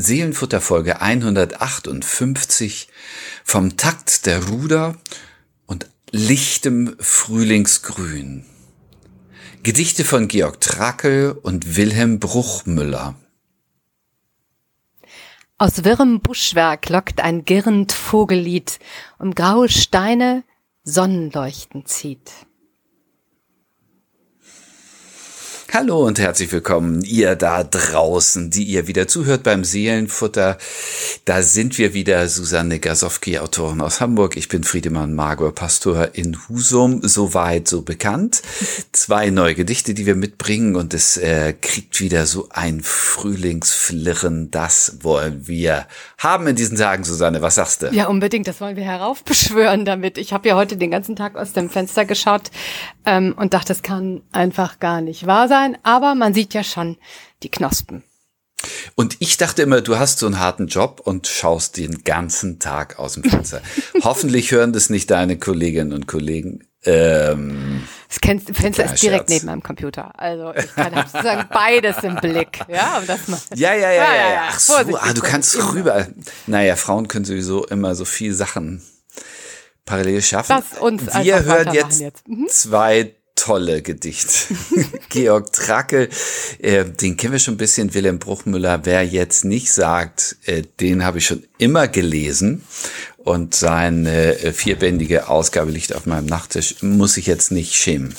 Seelenfutter 0.00 0.60
Folge 0.60 1.00
158 1.00 2.88
vom 3.42 3.76
Takt 3.76 4.26
der 4.26 4.46
Ruder 4.46 4.96
und 5.66 5.88
lichtem 6.12 6.94
Frühlingsgrün. 7.00 8.46
Gedichte 9.64 10.04
von 10.04 10.28
Georg 10.28 10.60
Trakl 10.60 11.36
und 11.42 11.76
Wilhelm 11.76 12.20
Bruchmüller. 12.20 13.16
Aus 15.58 15.82
wirrem 15.82 16.20
Buschwerk 16.20 16.88
lockt 16.88 17.20
ein 17.20 17.44
girrend 17.44 17.90
Vogellied, 17.90 18.78
um 19.18 19.34
graue 19.34 19.68
Steine 19.68 20.44
Sonnenleuchten 20.84 21.86
zieht. 21.86 22.30
Hallo 25.70 26.06
und 26.06 26.18
herzlich 26.18 26.50
willkommen, 26.50 27.02
ihr 27.04 27.36
da 27.36 27.62
draußen, 27.62 28.48
die 28.48 28.64
ihr 28.64 28.86
wieder 28.86 29.06
zuhört 29.06 29.42
beim 29.42 29.64
Seelenfutter. 29.64 30.56
Da 31.26 31.42
sind 31.42 31.76
wir 31.76 31.92
wieder, 31.92 32.26
Susanne 32.28 32.78
Gasowski, 32.78 33.38
Autorin 33.38 33.82
aus 33.82 34.00
Hamburg. 34.00 34.38
Ich 34.38 34.48
bin 34.48 34.64
Friedemann 34.64 35.14
Margot, 35.14 35.54
Pastor 35.54 36.14
in 36.14 36.38
Husum, 36.48 37.02
soweit 37.02 37.68
so 37.68 37.82
bekannt. 37.82 38.40
Zwei 38.92 39.28
neue 39.28 39.54
Gedichte, 39.54 39.92
die 39.92 40.06
wir 40.06 40.14
mitbringen 40.14 40.74
und 40.74 40.94
es 40.94 41.18
äh, 41.18 41.52
kriegt 41.52 42.00
wieder 42.00 42.24
so 42.24 42.48
ein 42.50 42.80
Frühlingsflirren. 42.82 44.50
Das 44.50 45.00
wollen 45.02 45.48
wir 45.48 45.86
haben 46.16 46.46
in 46.46 46.56
diesen 46.56 46.78
Tagen, 46.78 47.04
Susanne. 47.04 47.42
Was 47.42 47.56
sagst 47.56 47.82
du? 47.82 47.88
Ja, 47.88 48.06
unbedingt. 48.06 48.48
Das 48.48 48.62
wollen 48.62 48.76
wir 48.76 48.84
heraufbeschwören 48.84 49.84
damit. 49.84 50.16
Ich 50.16 50.32
habe 50.32 50.48
ja 50.48 50.56
heute 50.56 50.78
den 50.78 50.90
ganzen 50.90 51.14
Tag 51.14 51.36
aus 51.36 51.52
dem 51.52 51.68
Fenster 51.68 52.06
geschaut 52.06 52.50
ähm, 53.08 53.34
und 53.36 53.54
dachte, 53.54 53.68
das 53.68 53.82
kann 53.82 54.22
einfach 54.32 54.78
gar 54.78 55.00
nicht 55.00 55.26
wahr 55.26 55.48
sein 55.48 55.78
aber 55.82 56.14
man 56.14 56.34
sieht 56.34 56.54
ja 56.54 56.62
schon 56.62 56.96
die 57.42 57.50
Knospen. 57.50 58.04
Und 58.96 59.16
ich 59.20 59.36
dachte 59.36 59.62
immer, 59.62 59.80
du 59.80 59.98
hast 59.98 60.18
so 60.18 60.26
einen 60.26 60.40
harten 60.40 60.66
Job 60.66 61.00
und 61.04 61.28
schaust 61.28 61.76
den 61.76 62.02
ganzen 62.02 62.58
Tag 62.58 62.98
aus 62.98 63.14
dem 63.14 63.22
Fenster. 63.22 63.62
Hoffentlich 64.02 64.50
hören 64.50 64.72
das 64.72 64.90
nicht 64.90 65.10
deine 65.10 65.38
Kolleginnen 65.38 65.92
und 65.92 66.08
Kollegen. 66.08 66.64
Ähm, 66.84 67.84
das 68.08 68.18
Fenster 68.52 68.84
ist 68.84 69.02
direkt 69.02 69.28
Scherz. 69.28 69.30
neben 69.30 69.46
meinem 69.46 69.62
Computer. 69.62 70.18
Also 70.18 70.52
ich 70.54 70.74
kann 70.74 70.92
sozusagen 70.94 71.48
beides 71.52 71.98
im 72.02 72.16
Blick. 72.16 72.60
Ja, 72.68 72.98
um 72.98 73.06
das 73.06 73.28
mal. 73.28 73.38
Ja, 73.54 73.74
ja, 73.74 73.92
ja, 73.92 74.14
ja, 74.14 74.30
ja. 74.32 74.48
Ach 74.50 74.58
so, 74.58 74.74
ah, 74.74 75.12
du 75.12 75.20
kannst 75.20 75.56
rüber. 75.72 76.08
Naja, 76.46 76.76
Frauen 76.76 77.06
können 77.06 77.24
sowieso 77.24 77.64
immer 77.66 77.94
so 77.94 78.04
viel 78.04 78.34
Sachen 78.34 78.82
parallel 79.88 80.22
schaffen. 80.22 80.54
Das 80.56 80.80
uns 80.80 81.02
Wir 81.22 81.44
hören 81.44 81.72
jetzt, 81.72 82.00
jetzt. 82.00 82.28
Mhm. 82.28 82.46
zwei 82.50 83.14
tolle 83.34 83.82
Gedicht. 83.82 84.48
Georg 85.08 85.52
Trackel, 85.52 86.08
äh, 86.58 86.84
den 86.84 87.16
kennen 87.16 87.32
wir 87.32 87.38
schon 87.38 87.54
ein 87.54 87.58
bisschen, 87.58 87.94
Wilhelm 87.94 88.18
Bruchmüller. 88.18 88.80
Wer 88.84 89.04
jetzt 89.04 89.44
nicht 89.44 89.72
sagt, 89.72 90.36
äh, 90.44 90.62
den 90.80 91.04
habe 91.04 91.18
ich 91.18 91.26
schon 91.26 91.44
immer 91.56 91.88
gelesen 91.88 92.62
und 93.16 93.54
seine 93.54 94.38
äh, 94.40 94.52
vierbändige 94.52 95.28
Ausgabe 95.28 95.70
liegt 95.70 95.94
auf 95.94 96.06
meinem 96.06 96.26
Nachttisch, 96.26 96.82
muss 96.82 97.16
ich 97.16 97.26
jetzt 97.26 97.52
nicht 97.52 97.74
schämen. 97.74 98.14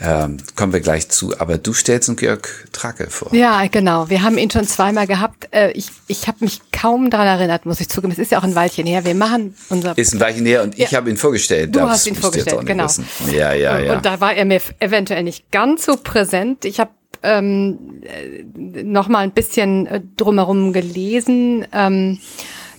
Ähm, 0.00 0.38
kommen 0.56 0.72
wir 0.72 0.80
gleich 0.80 1.10
zu. 1.10 1.38
Aber 1.38 1.58
du 1.58 1.74
stellst 1.74 2.08
einen 2.08 2.16
Georg 2.16 2.68
Tracke 2.72 3.10
vor. 3.10 3.34
Ja, 3.34 3.66
genau. 3.66 4.08
Wir 4.08 4.22
haben 4.22 4.38
ihn 4.38 4.50
schon 4.50 4.66
zweimal 4.66 5.06
gehabt. 5.06 5.48
Äh, 5.52 5.72
ich 5.72 5.88
ich 6.06 6.28
habe 6.28 6.38
mich 6.40 6.60
kaum 6.72 7.10
daran 7.10 7.26
erinnert, 7.26 7.66
muss 7.66 7.80
ich 7.80 7.88
zugeben. 7.88 8.12
Es 8.12 8.18
ist 8.18 8.32
ja 8.32 8.38
auch 8.38 8.44
ein 8.44 8.54
Weilchen 8.54 8.86
her. 8.86 9.04
Wir 9.04 9.14
machen 9.14 9.54
unser... 9.68 9.96
Ist 9.98 10.14
ein 10.14 10.20
Weilchen 10.20 10.46
her 10.46 10.62
und 10.62 10.78
ja. 10.78 10.86
ich 10.86 10.94
habe 10.94 11.10
ihn 11.10 11.18
vorgestellt. 11.18 11.74
Du 11.74 11.80
das 11.80 11.90
hast 11.90 12.06
ihn 12.06 12.14
vorgestellt, 12.14 12.64
genau. 12.64 12.84
Wissen. 12.84 13.06
Ja, 13.32 13.52
ja, 13.52 13.78
ja. 13.78 13.94
Und 13.94 14.06
da 14.06 14.20
war 14.20 14.34
er 14.34 14.46
mir 14.46 14.60
eventuell 14.78 15.22
nicht 15.22 15.50
ganz 15.50 15.84
so 15.84 15.96
präsent. 15.96 16.64
Ich 16.64 16.80
habe 16.80 16.90
ähm, 17.22 18.02
äh, 18.02 18.82
noch 18.82 19.08
mal 19.08 19.18
ein 19.18 19.32
bisschen 19.32 19.86
äh, 19.86 20.00
drumherum 20.16 20.72
gelesen. 20.72 21.66
Ähm, 21.72 22.18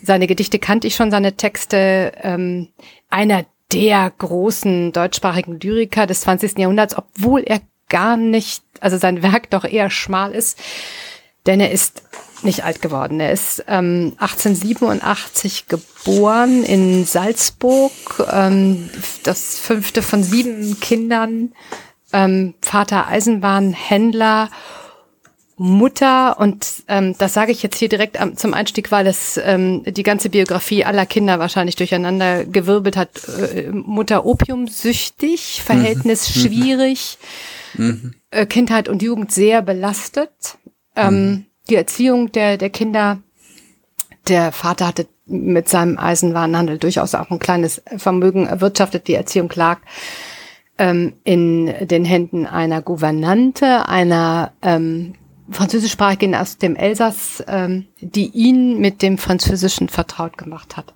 seine 0.02 0.28
Gedichte 0.28 0.60
kannte 0.60 0.88
ich 0.88 0.96
schon, 0.96 1.12
seine 1.12 1.38
Texte. 1.38 2.12
Ähm, 2.22 2.70
einer 3.10 3.46
der 3.74 4.12
großen 4.18 4.92
deutschsprachigen 4.92 5.60
Lyriker 5.60 6.06
des 6.06 6.22
20. 6.22 6.60
Jahrhunderts, 6.60 6.96
obwohl 6.98 7.42
er 7.42 7.62
gar 7.90 8.18
nicht, 8.18 8.64
also 8.80 8.98
sein 8.98 9.24
Werk 9.24 9.50
doch 9.50 9.66
eher 9.66 9.90
schmal 9.90 10.32
ist, 10.34 10.60
denn 11.46 11.60
er 11.60 11.72
ist 11.72 12.04
nicht 12.44 12.64
alt 12.64 12.82
geworden. 12.82 13.20
Er 13.20 13.32
ist 13.32 13.64
ähm, 13.68 14.14
1887 14.18 15.68
geboren 15.68 16.64
in 16.64 17.06
Salzburg, 17.06 17.92
ähm, 18.32 18.90
das 19.24 19.60
fünfte 19.60 20.02
von 20.02 20.24
sieben 20.24 20.80
Kindern, 20.80 21.54
ähm, 22.12 22.54
Vater 22.62 23.08
Eisenbahnhändler 23.08 24.50
Mutter, 25.56 26.40
und 26.40 26.66
ähm, 26.88 27.16
das 27.18 27.34
sage 27.34 27.52
ich 27.52 27.62
jetzt 27.62 27.78
hier 27.78 27.90
direkt 27.90 28.20
am, 28.20 28.36
zum 28.36 28.54
Einstieg, 28.54 28.92
weil 28.92 29.06
es 29.06 29.40
ähm, 29.44 29.84
die 29.86 30.04
ganze 30.04 30.30
Biografie 30.30 30.84
aller 30.84 31.06
Kinder 31.06 31.38
wahrscheinlich 31.38 31.76
durcheinander 31.76 32.44
gewirbelt 32.46 32.98
hat. 32.98 33.10
Äh, 33.28 33.70
Mutter 33.72 34.26
opiumsüchtig, 34.26 35.62
Verhältnis 35.64 36.28
mhm. 36.28 36.40
schwierig, 36.40 37.18
mhm. 37.76 38.16
Äh, 38.32 38.48
Kindheit 38.48 38.90
und 38.90 39.04
Jugend 39.04 39.32
sehr 39.32 39.62
belastet. 39.62 40.58
Ähm, 40.96 41.14
mhm. 41.14 41.46
Die 41.70 41.76
Erziehung 41.76 42.32
der, 42.32 42.58
der 42.58 42.72
Kinder, 42.72 43.20
der 44.28 44.52
Vater 44.52 44.88
hatte 44.88 45.08
mit 45.26 45.70
seinem 45.70 45.98
Eisenwarenhandel 45.98 46.80
durchaus 46.80 47.16
auch 47.16 47.30
ein 47.30 47.40
kleines 47.40 47.82
Vermögen 47.98 48.48
erwirtschaftet. 48.48 49.08
Die 49.08 49.14
Erziehung 49.14 49.52
lag 49.56 49.80
ähm, 50.78 51.14
in 51.24 51.88
den 51.88 52.06
Händen 52.06 52.46
einer 52.46 52.82
Gouvernante, 52.82 53.88
einer 53.88 54.52
ähm, 54.62 55.14
Französischsprachigen 55.50 56.36
aus 56.36 56.58
dem 56.58 56.76
Elsass, 56.76 57.44
ähm, 57.48 57.88
die 58.00 58.28
ihn 58.28 58.80
mit 58.80 59.02
dem 59.02 59.18
Französischen 59.18 59.90
vertraut 59.90 60.38
gemacht 60.38 60.78
hat. 60.78 60.94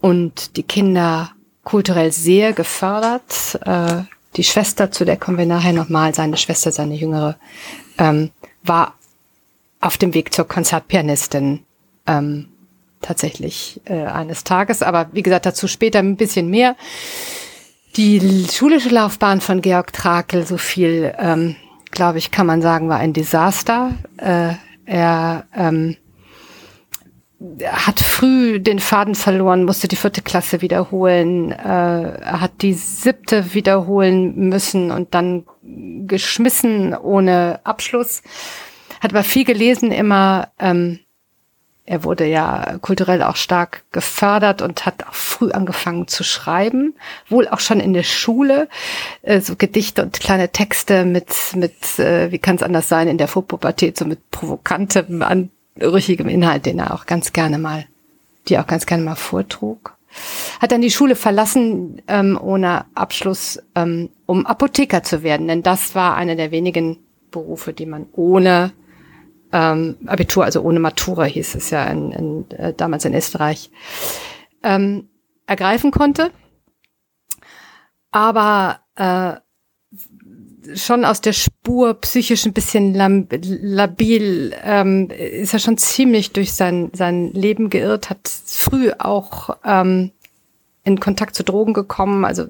Und 0.00 0.56
die 0.56 0.62
Kinder 0.62 1.30
kulturell 1.64 2.12
sehr 2.12 2.52
gefördert. 2.52 3.58
Äh, 3.64 4.02
die 4.36 4.44
Schwester, 4.44 4.90
zu 4.90 5.04
der 5.04 5.16
kommen 5.16 5.38
wir 5.38 5.46
nachher 5.46 5.72
nochmal, 5.72 6.14
seine 6.14 6.36
Schwester, 6.36 6.72
seine 6.72 6.94
jüngere, 6.94 7.36
ähm, 7.98 8.30
war 8.62 8.94
auf 9.80 9.98
dem 9.98 10.14
Weg 10.14 10.34
zur 10.34 10.46
Konzertpianistin 10.46 11.60
ähm, 12.06 12.48
tatsächlich 13.00 13.80
äh, 13.84 14.04
eines 14.04 14.44
Tages. 14.44 14.82
Aber 14.82 15.08
wie 15.12 15.22
gesagt, 15.22 15.46
dazu 15.46 15.68
später 15.68 15.98
ein 15.98 16.16
bisschen 16.16 16.48
mehr. 16.48 16.76
Die 17.96 18.46
schulische 18.50 18.88
Laufbahn 18.88 19.40
von 19.40 19.60
Georg 19.60 19.92
Trakel, 19.92 20.46
so 20.46 20.56
viel 20.56 21.14
ähm, 21.18 21.54
glaube 21.94 22.18
ich, 22.18 22.30
kann 22.30 22.46
man 22.46 22.60
sagen, 22.60 22.88
war 22.88 22.98
ein 22.98 23.12
Desaster. 23.12 23.92
Äh, 24.18 24.54
er 24.84 25.46
ähm, 25.56 25.96
hat 27.64 28.00
früh 28.00 28.60
den 28.60 28.78
Faden 28.78 29.14
verloren, 29.14 29.64
musste 29.64 29.88
die 29.88 29.96
vierte 29.96 30.22
Klasse 30.22 30.60
wiederholen, 30.60 31.52
äh, 31.52 32.20
hat 32.24 32.62
die 32.62 32.74
siebte 32.74 33.54
wiederholen 33.54 34.48
müssen 34.48 34.90
und 34.90 35.14
dann 35.14 35.44
geschmissen 35.62 36.94
ohne 36.94 37.60
Abschluss. 37.64 38.22
Hat 39.00 39.12
aber 39.12 39.22
viel 39.22 39.44
gelesen, 39.44 39.92
immer 39.92 40.48
ähm, 40.58 41.00
er 41.86 42.02
wurde 42.02 42.24
ja 42.24 42.78
kulturell 42.80 43.22
auch 43.22 43.36
stark 43.36 43.84
gefördert 43.92 44.62
und 44.62 44.86
hat 44.86 45.06
auch 45.06 45.14
früh 45.14 45.50
angefangen 45.50 46.08
zu 46.08 46.24
schreiben, 46.24 46.94
wohl 47.28 47.46
auch 47.46 47.60
schon 47.60 47.78
in 47.78 47.92
der 47.92 48.04
Schule, 48.04 48.68
äh, 49.22 49.40
so 49.40 49.54
Gedichte 49.56 50.02
und 50.02 50.18
kleine 50.18 50.48
Texte 50.48 51.04
mit, 51.04 51.28
mit 51.54 51.98
äh, 51.98 52.32
wie 52.32 52.38
kann 52.38 52.56
es 52.56 52.62
anders 52.62 52.88
sein, 52.88 53.08
in 53.08 53.18
der 53.18 53.28
Vorpubertät, 53.28 53.98
so 53.98 54.06
mit 54.06 54.30
provokantem, 54.30 55.22
anrüchigem 55.22 56.28
Inhalt, 56.28 56.64
den 56.64 56.78
er 56.78 56.94
auch 56.94 57.04
ganz 57.04 57.34
gerne 57.34 57.58
mal, 57.58 57.84
die 58.48 58.58
auch 58.58 58.66
ganz 58.66 58.86
gerne 58.86 59.02
mal 59.02 59.16
vortrug. 59.16 59.94
Hat 60.60 60.72
dann 60.72 60.80
die 60.80 60.90
Schule 60.90 61.16
verlassen, 61.16 62.00
ähm, 62.08 62.38
ohne 62.40 62.86
Abschluss, 62.94 63.60
ähm, 63.74 64.08
um 64.24 64.46
Apotheker 64.46 65.02
zu 65.02 65.22
werden, 65.22 65.48
denn 65.48 65.62
das 65.62 65.94
war 65.94 66.14
einer 66.14 66.36
der 66.36 66.50
wenigen 66.50 66.98
Berufe, 67.30 67.74
die 67.74 67.84
man 67.84 68.06
ohne 68.12 68.72
ähm, 69.54 69.96
Abitur, 70.06 70.44
also 70.44 70.62
ohne 70.62 70.80
Matura 70.80 71.24
hieß 71.24 71.54
es 71.54 71.70
ja 71.70 71.84
in, 71.84 72.10
in, 72.10 72.50
äh, 72.50 72.74
damals 72.74 73.04
in 73.04 73.14
Österreich, 73.14 73.70
ähm, 74.64 75.08
ergreifen 75.46 75.92
konnte. 75.92 76.32
Aber 78.10 78.80
äh, 78.96 79.34
schon 80.74 81.04
aus 81.04 81.20
der 81.20 81.34
Spur 81.34 81.94
psychisch 82.00 82.46
ein 82.46 82.52
bisschen 82.52 82.94
labil, 82.94 84.54
ähm, 84.64 85.08
ist 85.10 85.52
er 85.52 85.60
schon 85.60 85.78
ziemlich 85.78 86.32
durch 86.32 86.52
sein, 86.52 86.90
sein 86.92 87.30
Leben 87.32 87.70
geirrt, 87.70 88.10
hat 88.10 88.28
früh 88.28 88.90
auch 88.98 89.56
ähm, 89.64 90.10
in 90.82 90.98
Kontakt 90.98 91.36
zu 91.36 91.44
Drogen 91.44 91.74
gekommen, 91.74 92.24
also 92.24 92.46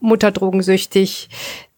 Mutter 0.00 0.32
drogensüchtig, 0.32 1.28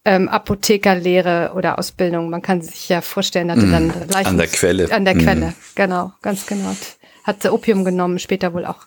ähm, 0.05 0.27
Apothekerlehre 0.27 1.53
oder 1.55 1.79
Ausbildung. 1.79 2.29
Man 2.29 2.41
kann 2.41 2.61
sich 2.61 2.89
ja 2.89 3.01
vorstellen, 3.01 3.51
hatte 3.51 3.67
dann 3.67 3.87
mm, 3.87 4.13
an 4.25 4.37
der 4.37 4.47
Quelle. 4.47 4.91
An 4.91 5.05
der 5.05 5.15
mm. 5.15 5.19
Quelle, 5.19 5.53
genau, 5.75 6.11
ganz 6.21 6.45
genau. 6.45 6.75
Hat 7.23 7.45
Opium 7.45 7.85
genommen, 7.85 8.19
später 8.19 8.53
wohl 8.53 8.65
auch, 8.65 8.85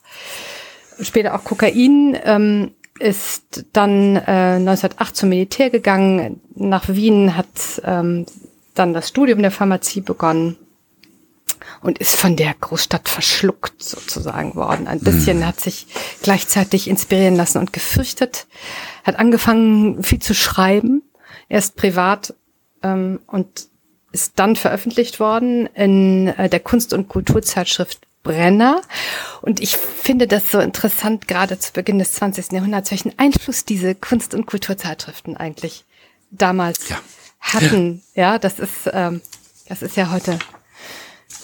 später 1.00 1.34
auch 1.34 1.44
Kokain. 1.44 2.18
Ähm, 2.24 2.72
ist 2.98 3.66
dann 3.72 4.16
äh, 4.16 4.56
1908 4.56 5.16
zum 5.16 5.28
Militär 5.28 5.70
gegangen, 5.70 6.40
nach 6.54 6.88
Wien, 6.88 7.36
hat 7.36 7.46
ähm, 7.84 8.26
dann 8.74 8.94
das 8.94 9.08
Studium 9.08 9.42
der 9.42 9.50
Pharmazie 9.50 10.00
begonnen 10.00 10.56
und 11.82 11.98
ist 11.98 12.16
von 12.16 12.36
der 12.36 12.54
Großstadt 12.54 13.08
verschluckt 13.08 13.82
sozusagen 13.82 14.54
worden. 14.54 14.86
Ein 14.86 15.00
bisschen 15.00 15.38
mhm. 15.38 15.46
hat 15.46 15.60
sich 15.60 15.86
gleichzeitig 16.22 16.88
inspirieren 16.88 17.36
lassen 17.36 17.58
und 17.58 17.72
gefürchtet, 17.72 18.46
hat 19.04 19.18
angefangen 19.18 20.02
viel 20.02 20.20
zu 20.20 20.34
schreiben, 20.34 21.02
erst 21.48 21.76
privat 21.76 22.34
ähm, 22.82 23.20
und 23.26 23.68
ist 24.12 24.38
dann 24.38 24.56
veröffentlicht 24.56 25.20
worden 25.20 25.66
in 25.74 26.28
äh, 26.28 26.48
der 26.48 26.60
Kunst- 26.60 26.92
und 26.92 27.08
Kulturzeitschrift 27.08 28.06
Brenner. 28.22 28.82
Und 29.40 29.60
ich 29.60 29.76
finde 29.76 30.26
das 30.26 30.50
so 30.50 30.58
interessant, 30.58 31.28
gerade 31.28 31.58
zu 31.58 31.72
Beginn 31.72 31.98
des 31.98 32.12
20. 32.12 32.52
Jahrhunderts, 32.52 32.90
welchen 32.90 33.16
Einfluss 33.18 33.64
diese 33.64 33.94
Kunst- 33.94 34.34
und 34.34 34.46
Kulturzeitschriften 34.46 35.36
eigentlich 35.36 35.84
damals 36.30 36.88
ja. 36.88 36.98
hatten. 37.40 38.02
Ja. 38.14 38.32
ja, 38.32 38.38
das 38.38 38.58
ist, 38.58 38.90
ähm, 38.92 39.20
das 39.68 39.82
ist 39.82 39.96
ja 39.96 40.10
heute 40.10 40.38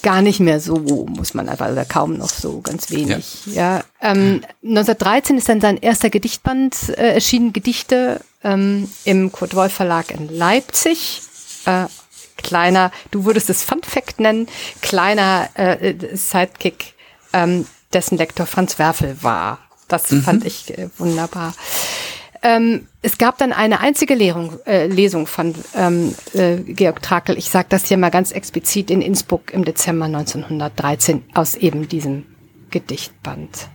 gar 0.03 0.21
nicht 0.21 0.39
mehr 0.39 0.59
so, 0.59 0.75
muss 0.75 1.33
man 1.33 1.49
einfach, 1.49 1.71
oder 1.71 1.85
kaum 1.85 2.17
noch 2.17 2.29
so, 2.29 2.61
ganz 2.61 2.91
wenig. 2.91 3.47
Ja, 3.47 3.77
ja 3.77 3.83
ähm, 4.01 4.41
1913 4.63 5.37
ist 5.37 5.49
dann 5.49 5.61
sein 5.61 5.77
erster 5.77 6.09
Gedichtband 6.09 6.89
äh, 6.89 7.13
erschienen, 7.13 7.53
Gedichte 7.53 8.21
ähm, 8.43 8.89
im 9.05 9.31
Kurt 9.31 9.55
Wolf 9.55 9.73
Verlag 9.73 10.11
in 10.11 10.29
Leipzig. 10.29 11.21
Äh, 11.65 11.85
kleiner, 12.37 12.91
du 13.11 13.25
würdest 13.25 13.49
es 13.49 13.63
Fun 13.63 13.81
Fact 13.81 14.19
nennen, 14.19 14.47
kleiner 14.81 15.49
äh, 15.55 15.95
Sidekick, 16.13 16.93
ähm, 17.31 17.65
dessen 17.93 18.17
Lektor 18.17 18.45
Franz 18.45 18.77
Werfel 18.77 19.17
war. 19.21 19.59
Das 19.87 20.11
mhm. 20.11 20.23
fand 20.23 20.45
ich 20.45 20.77
äh, 20.77 20.89
wunderbar. 20.97 21.53
Ähm, 22.43 22.87
es 23.01 23.17
gab 23.17 23.37
dann 23.37 23.53
eine 23.53 23.79
einzige 23.79 24.15
Lehrung, 24.15 24.59
äh, 24.65 24.87
Lesung 24.87 25.27
von 25.27 25.55
ähm, 25.75 26.13
äh, 26.33 26.57
Georg 26.57 27.01
Trakel. 27.01 27.37
Ich 27.37 27.49
sage 27.49 27.67
das 27.69 27.85
hier 27.85 27.97
mal 27.97 28.11
ganz 28.11 28.33
explizit 28.33 28.91
in 28.91 29.01
Innsbruck 29.01 29.53
im 29.53 29.63
Dezember 29.63 30.05
1913 30.05 31.23
aus 31.33 31.55
eben 31.55 31.87
diesem 31.87 32.25
Gedichtband. 32.69 33.69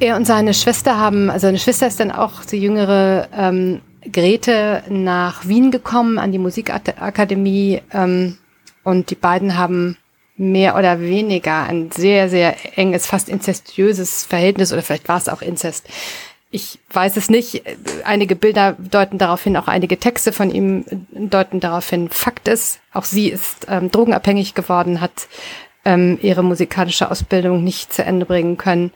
Er 0.00 0.16
und 0.16 0.26
seine 0.26 0.54
Schwester 0.54 0.98
haben, 0.98 1.28
also 1.28 1.46
seine 1.46 1.58
Schwester 1.58 1.86
ist 1.86 2.00
dann 2.00 2.10
auch 2.10 2.44
die 2.44 2.56
jüngere 2.56 3.28
ähm, 3.36 3.82
Grete 4.10 4.82
nach 4.88 5.46
Wien 5.46 5.70
gekommen 5.70 6.18
an 6.18 6.32
die 6.32 6.38
Musikakademie 6.38 7.82
ähm, 7.92 8.38
und 8.82 9.10
die 9.10 9.14
beiden 9.14 9.58
haben 9.58 9.98
mehr 10.36 10.76
oder 10.76 11.00
weniger 11.00 11.64
ein 11.64 11.90
sehr, 11.92 12.28
sehr 12.28 12.56
enges, 12.76 13.06
fast 13.06 13.28
inzestiöses 13.28 14.24
Verhältnis 14.24 14.72
oder 14.72 14.82
vielleicht 14.82 15.08
war 15.08 15.18
es 15.18 15.28
auch 15.28 15.42
Inzest. 15.42 15.86
Ich 16.54 16.78
weiß 16.90 17.16
es 17.16 17.30
nicht. 17.30 17.62
Einige 18.04 18.36
Bilder 18.36 18.76
deuten 18.78 19.16
darauf 19.16 19.42
hin, 19.42 19.56
auch 19.56 19.68
einige 19.68 19.98
Texte 19.98 20.32
von 20.32 20.50
ihm 20.50 20.84
deuten 21.10 21.60
darauf 21.60 21.88
hin. 21.88 22.10
Fakt 22.10 22.46
ist, 22.46 22.78
auch 22.92 23.06
sie 23.06 23.30
ist 23.30 23.66
ähm, 23.68 23.90
drogenabhängig 23.90 24.52
geworden, 24.52 25.00
hat 25.00 25.28
ähm, 25.86 26.18
ihre 26.20 26.44
musikalische 26.44 27.10
Ausbildung 27.10 27.64
nicht 27.64 27.94
zu 27.94 28.04
Ende 28.04 28.26
bringen 28.26 28.58
können, 28.58 28.92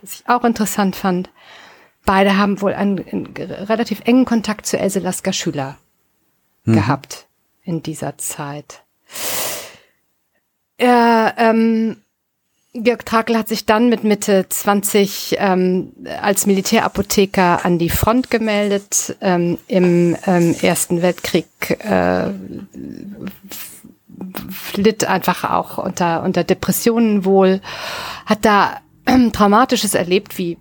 was 0.00 0.14
ich 0.14 0.28
auch 0.28 0.44
interessant 0.44 0.96
fand. 0.96 1.28
Beide 2.06 2.38
haben 2.38 2.62
wohl 2.62 2.72
einen, 2.72 3.06
einen 3.06 3.34
relativ 3.36 4.00
engen 4.06 4.24
Kontakt 4.24 4.64
zu 4.64 4.78
Else 4.78 5.00
Lasker 5.00 5.34
Schüler 5.34 5.76
hm. 6.64 6.72
gehabt 6.72 7.26
in 7.64 7.82
dieser 7.82 8.16
Zeit. 8.16 8.82
Er, 10.78 11.34
ähm, 11.36 11.98
Georg 12.76 13.06
Trakel 13.06 13.38
hat 13.38 13.46
sich 13.46 13.66
dann 13.66 13.88
mit 13.88 14.02
Mitte 14.02 14.46
20 14.48 15.36
ähm, 15.38 15.92
als 16.20 16.46
Militärapotheker 16.46 17.64
an 17.64 17.78
die 17.78 17.88
Front 17.88 18.32
gemeldet. 18.32 19.16
Ähm, 19.20 19.58
Im 19.68 20.16
ähm, 20.26 20.56
Ersten 20.60 21.00
Weltkrieg 21.00 21.46
äh, 21.84 22.30
litt 24.74 25.04
einfach 25.04 25.44
auch 25.44 25.78
unter, 25.78 26.24
unter 26.24 26.42
Depressionen 26.42 27.24
wohl, 27.24 27.60
hat 28.26 28.44
da 28.44 28.80
ähm, 29.06 29.32
Traumatisches 29.32 29.94
erlebt, 29.94 30.36
wie 30.36 30.58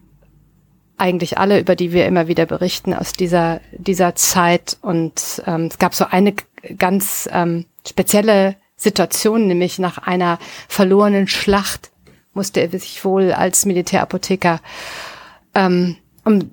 eigentlich 0.98 1.40
alle, 1.40 1.60
über 1.60 1.76
die 1.76 1.94
wir 1.94 2.06
immer 2.06 2.28
wieder 2.28 2.46
berichten 2.46 2.94
aus 2.94 3.14
dieser, 3.14 3.60
dieser 3.72 4.14
Zeit. 4.14 4.78
Und 4.82 5.42
ähm, 5.48 5.66
es 5.66 5.80
gab 5.80 5.96
so 5.96 6.06
eine 6.06 6.36
ganz 6.78 7.28
ähm, 7.34 7.66
spezielle 7.88 8.56
Situation, 8.76 9.48
nämlich 9.48 9.80
nach 9.80 9.98
einer 9.98 10.38
verlorenen 10.68 11.28
Schlacht 11.28 11.90
musste 12.34 12.62
er 12.62 12.70
sich 12.70 13.04
wohl 13.06 13.32
als 13.32 13.66
Militärapotheker 13.66 14.60
ähm, 15.56 15.98
um 16.24 16.52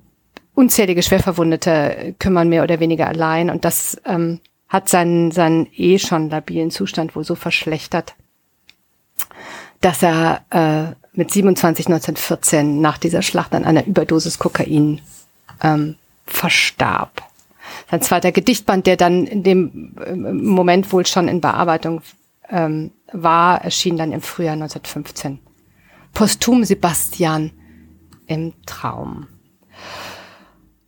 unzählige 0.53 1.01
Schwerverwundete 1.01 2.15
kümmern, 2.19 2.49
mehr 2.49 2.63
oder 2.63 2.79
weniger 2.79 3.07
allein. 3.07 3.49
Und 3.49 3.65
das 3.65 3.99
ähm, 4.05 4.39
hat 4.67 4.89
seinen, 4.89 5.31
seinen 5.31 5.67
eh 5.75 5.97
schon 5.97 6.29
labilen 6.29 6.71
Zustand 6.71 7.15
wohl 7.15 7.23
so 7.23 7.35
verschlechtert, 7.35 8.15
dass 9.79 10.03
er 10.03 10.41
äh, 10.51 10.95
mit 11.13 11.31
27 11.31 11.87
1914 11.87 12.79
nach 12.79 12.97
dieser 12.97 13.21
Schlacht 13.21 13.53
an 13.53 13.65
einer 13.65 13.85
Überdosis 13.85 14.39
Kokain 14.39 15.01
ähm, 15.61 15.95
verstarb. 16.25 17.23
Sein 17.89 18.01
zweiter 18.01 18.31
Gedichtband, 18.31 18.87
der 18.87 18.97
dann 18.97 19.25
in 19.25 19.43
dem 19.43 19.95
ähm, 20.05 20.45
Moment 20.45 20.91
wohl 20.93 21.05
schon 21.05 21.27
in 21.27 21.41
Bearbeitung 21.41 22.01
ähm, 22.49 22.91
war, 23.11 23.63
erschien 23.63 23.97
dann 23.97 24.11
im 24.11 24.21
Frühjahr 24.21 24.53
1915. 24.53 25.39
Posthum 26.13 26.63
Sebastian 26.63 27.51
im 28.27 28.53
Traum. 28.65 29.27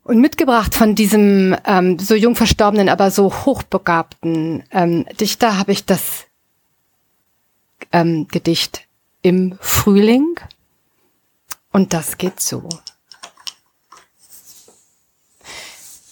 Und 0.04 0.20
mitgebracht 0.20 0.76
von 0.76 0.96
diesem 0.96 1.56
ähm, 1.66 1.98
so 1.98 2.16
jung 2.16 2.36
verstorbenen, 2.36 2.90
aber 2.90 3.10
so 3.10 3.34
hochbegabten 3.34 4.64
ähm, 4.72 5.06
Dichter 5.20 5.58
habe 5.58 5.72
ich 5.72 5.86
das 5.86 6.26
ähm, 7.92 8.28
Gedicht 8.28 8.86
im 9.22 9.58
Frühling. 9.62 10.36
Und 11.72 11.94
das 11.94 12.18
geht 12.18 12.40
so. 12.40 12.68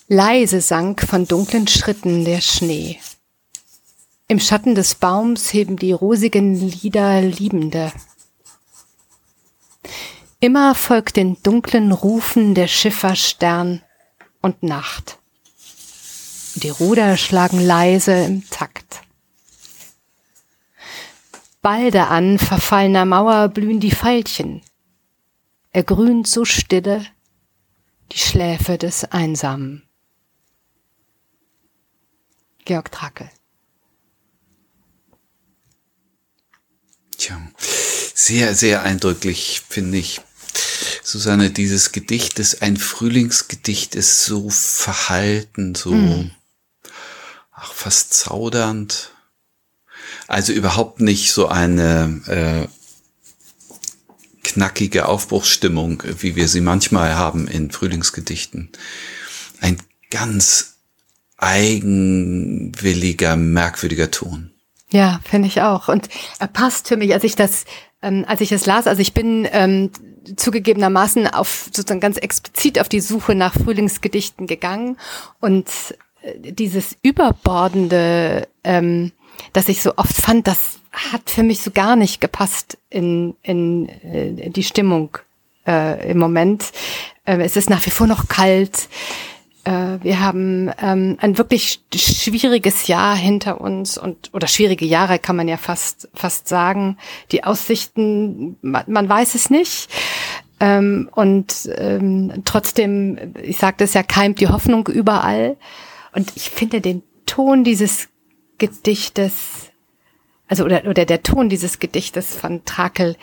Leise 0.08 0.62
sank 0.62 1.08
von 1.08 1.26
dunklen 1.28 1.68
Schritten 1.68 2.26
der 2.26 2.42
Schnee. 2.42 3.00
Im 4.28 4.40
Schatten 4.40 4.76
des 4.76 4.96
Baums 4.96 5.54
heben 5.54 5.76
die 5.76 5.92
rosigen 5.92 6.56
Lieder 6.56 7.22
Liebende. 7.22 7.92
Immer 10.40 10.76
folgt 10.76 11.18
den 11.18 11.42
dunklen 11.44 11.92
Rufen 11.92 12.56
der 12.56 12.68
Schiffer 12.68 13.16
Stern 13.16 13.84
und 14.42 14.64
Nacht. 14.64 15.20
Die 16.56 16.70
Ruder 16.70 17.16
schlagen 17.18 17.60
leise 17.60 18.26
im 18.26 18.50
Takt. 18.50 19.02
Balde 21.62 22.08
an 22.08 22.40
verfallener 22.40 23.06
Mauer 23.06 23.50
blühen 23.50 23.80
die 23.80 23.92
Veilchen. 23.92 24.62
Ergrünt 25.72 26.28
so 26.28 26.44
stille 26.44 27.06
die 28.12 28.18
Schläfe 28.18 28.78
des 28.78 29.06
Einsamen. 29.06 29.84
Georg 32.66 32.92
Trackel. 32.92 33.30
Tja, 37.18 37.40
sehr, 38.26 38.54
sehr 38.56 38.84
eindrücklich, 38.84 39.64
finde 39.68 39.98
ich. 39.98 40.22
Susanne, 41.04 41.50
dieses 41.50 41.92
Gedicht 41.92 42.38
ist 42.40 42.62
ein 42.62 42.78
Frühlingsgedicht, 42.78 43.96
ist 43.96 44.24
so 44.26 44.50
verhalten, 44.50 45.74
so, 45.76 45.92
mm. 45.92 46.32
ach, 47.52 47.74
fast 47.74 48.14
zaudernd. 48.14 49.12
Also 50.28 50.54
überhaupt 50.54 51.02
nicht 51.02 51.34
so 51.34 51.48
eine 51.48 52.22
äh, 52.28 52.68
knackige 54.44 55.08
Aufbruchsstimmung, 55.08 56.04
wie 56.20 56.36
wir 56.36 56.48
sie 56.48 56.62
manchmal 56.62 57.16
haben 57.16 57.48
in 57.48 57.72
Frühlingsgedichten. 57.72 58.70
Ein 59.62 59.78
ganz 60.12 60.76
eigenwilliger, 61.38 63.36
merkwürdiger 63.36 64.12
Ton. 64.12 64.52
Ja, 64.92 65.22
finde 65.24 65.48
ich 65.48 65.62
auch. 65.62 65.88
Und 65.88 66.10
er 66.40 66.48
passt 66.48 66.88
für 66.88 66.98
mich, 66.98 67.14
als 67.14 67.24
ich 67.24 67.36
das, 67.36 67.66
ähm, 68.02 68.26
als 68.28 68.42
ich 68.42 68.52
es 68.52 68.66
las, 68.66 68.88
also 68.88 69.02
ich 69.02 69.14
bin 69.14 69.48
ähm, 69.52 69.92
zugegebenermaßen 70.36 71.28
auf 71.28 71.70
sozusagen 71.72 72.00
ganz 72.00 72.18
explizit 72.18 72.80
auf 72.80 72.90
die 72.90 73.02
Suche 73.02 73.36
nach 73.36 73.54
Frühlingsgedichten 73.54 74.48
gegangen 74.48 74.98
und 75.40 75.68
äh, 76.22 76.52
dieses 76.52 76.98
überbordende 77.02 78.48
ähm, 78.64 79.12
dass 79.54 79.70
ich 79.70 79.82
so 79.82 79.94
oft 79.98 80.16
fand, 80.16 80.48
das 80.48 80.80
hat 80.92 81.30
für 81.30 81.44
mich 81.44 81.62
so 81.62 81.72
gar 81.72 81.96
nicht 81.96 82.22
gepasst 82.22 82.78
in, 82.90 83.36
in, 83.44 83.88
in 83.88 84.38
äh, 84.38 84.50
die 84.50 84.64
Stimmung 84.64 85.18
äh, 85.68 86.12
im 86.12 86.18
Moment. 86.18 86.72
Äh, 87.26 87.38
es 87.38 87.56
ist 87.56 87.70
nach 87.70 87.86
wie 87.86 87.92
vor 87.92 88.08
noch 88.08 88.28
kalt. 88.28 88.90
Äh, 89.64 90.00
wir 90.02 90.20
haben 90.20 90.72
ähm, 90.82 91.18
ein 91.20 91.38
wirklich 91.38 91.82
schwieriges 91.94 92.88
Jahr 92.88 93.16
hinter 93.16 93.62
uns 93.62 93.98
und 93.98 94.30
oder 94.34 94.48
schwierige 94.48 94.86
Jahre 94.86 95.20
kann 95.20 95.36
man 95.36 95.48
ja 95.48 95.58
fast 95.58 96.10
fast 96.14 96.48
sagen. 96.48 96.98
Die 97.32 97.44
Aussichten, 97.44 98.58
man, 98.62 98.84
man 98.88 99.08
weiß 99.10 99.36
es 99.36 99.50
nicht. 99.50 99.90
Ähm, 100.60 101.10
und 101.14 101.70
ähm, 101.76 102.44
trotzdem, 102.46 103.34
ich 103.42 103.58
sagte 103.58 103.84
es 103.84 103.94
ja, 103.94 104.04
keimt 104.04 104.40
die 104.40 104.50
Hoffnung 104.50 104.88
überall. 104.88 105.58
Und 106.14 106.34
ich 106.36 106.50
finde 106.50 106.82
den 106.82 107.04
Ton 107.26 107.64
dieses 107.64 108.10
Gedichtes 108.58 109.72
also 110.52 110.66
oder, 110.66 110.84
oder 110.86 111.06
der 111.06 111.24
Ton 111.24 111.48
dieses 111.48 111.80
Gedichtes 111.80 112.36
von 112.36 112.66
Trakel 112.66 113.16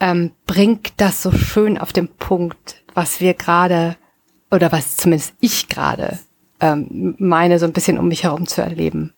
ähm, 0.00 0.32
bringt 0.44 0.92
das 0.98 1.22
so 1.22 1.32
schön 1.32 1.78
auf 1.78 1.94
den 1.94 2.08
Punkt, 2.08 2.82
was 2.92 3.20
wir 3.20 3.32
gerade 3.32 3.96
oder 4.54 4.72
was 4.72 4.96
zumindest 4.96 5.34
ich 5.40 5.68
gerade 5.68 6.18
ähm, 6.60 7.14
meine, 7.18 7.58
so 7.58 7.66
ein 7.66 7.72
bisschen 7.72 7.98
um 7.98 8.08
mich 8.08 8.24
herum 8.24 8.46
zu 8.46 8.62
erleben. 8.62 9.12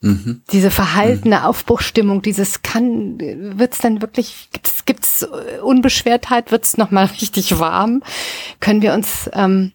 Mhm. 0.00 0.42
Diese 0.52 0.70
verhaltene 0.70 1.38
mhm. 1.38 1.44
Aufbruchstimmung, 1.44 2.22
dieses 2.22 2.62
kann, 2.62 3.18
wird's 3.58 3.78
dann 3.78 4.02
wirklich, 4.02 4.48
gibt's, 4.52 4.84
gibt's 4.84 5.26
Unbeschwertheit, 5.62 6.52
wird's 6.52 6.76
noch 6.76 6.90
mal 6.90 7.06
richtig 7.06 7.58
warm? 7.58 8.02
Können 8.60 8.82
wir 8.82 8.92
uns 8.92 9.30
ähm, 9.32 9.72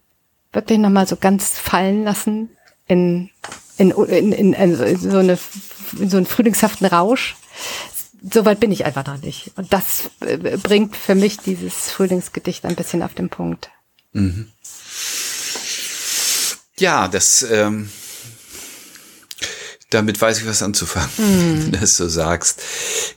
wirklich 0.53 0.79
noch 0.79 0.89
mal 0.89 1.07
so 1.07 1.15
ganz 1.15 1.57
fallen 1.57 2.03
lassen 2.03 2.49
in 2.87 3.29
in, 3.77 3.91
in, 3.91 4.31
in, 4.31 4.53
in 4.53 4.97
so 4.97 5.17
eine 5.17 5.39
in 5.99 6.09
so 6.09 6.17
einen 6.17 6.25
frühlingshaften 6.25 6.85
Rausch? 6.87 7.35
Soweit 8.21 8.59
bin 8.59 8.71
ich 8.71 8.85
einfach 8.85 9.05
noch 9.07 9.19
nicht. 9.19 9.51
Und 9.55 9.73
das 9.73 10.11
äh, 10.19 10.37
bringt 10.57 10.95
für 10.95 11.15
mich 11.15 11.37
dieses 11.37 11.89
Frühlingsgedicht 11.89 12.65
ein 12.65 12.75
bisschen 12.75 13.01
auf 13.01 13.15
den 13.15 13.29
Punkt. 13.29 13.71
Mhm. 14.13 14.51
Ja, 16.77 17.07
das 17.07 17.43
ähm, 17.49 17.89
damit 19.91 20.19
weiß 20.19 20.39
ich 20.39 20.47
was 20.47 20.63
anzufangen, 20.63 21.09
mm. 21.17 21.21
wenn 21.63 21.71
du 21.71 21.79
das 21.79 21.97
so 21.97 22.07
sagst. 22.07 22.61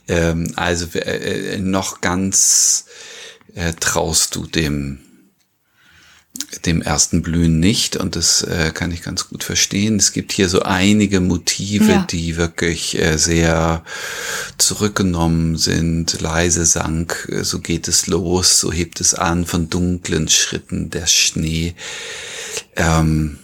Ähm, 0.07 0.53
also 0.55 0.85
äh, 0.99 1.57
noch 1.57 2.01
ganz 2.01 2.85
äh, 3.55 3.73
traust 3.73 4.35
du 4.35 4.45
dem 4.45 4.99
dem 6.65 6.81
ersten 6.81 7.21
Blühen 7.21 7.59
nicht 7.59 7.95
und 7.95 8.15
das 8.15 8.41
äh, 8.41 8.71
kann 8.73 8.91
ich 8.91 9.01
ganz 9.01 9.29
gut 9.29 9.43
verstehen. 9.43 9.97
Es 9.97 10.13
gibt 10.13 10.31
hier 10.31 10.49
so 10.49 10.61
einige 10.61 11.19
Motive, 11.19 11.91
ja. 11.91 12.07
die 12.09 12.37
wirklich 12.37 12.97
äh, 12.97 13.17
sehr 13.17 13.83
zurückgenommen 14.57 15.57
sind, 15.57 16.21
leise 16.21 16.65
sank, 16.65 17.29
äh, 17.31 17.43
so 17.43 17.59
geht 17.59 17.87
es 17.87 18.07
los, 18.07 18.59
so 18.59 18.71
hebt 18.71 19.01
es 19.01 19.13
an 19.13 19.45
von 19.45 19.69
dunklen 19.69 20.27
Schritten 20.27 20.89
der 20.89 21.07
Schnee. 21.07 21.75
Ähm, 22.75 23.39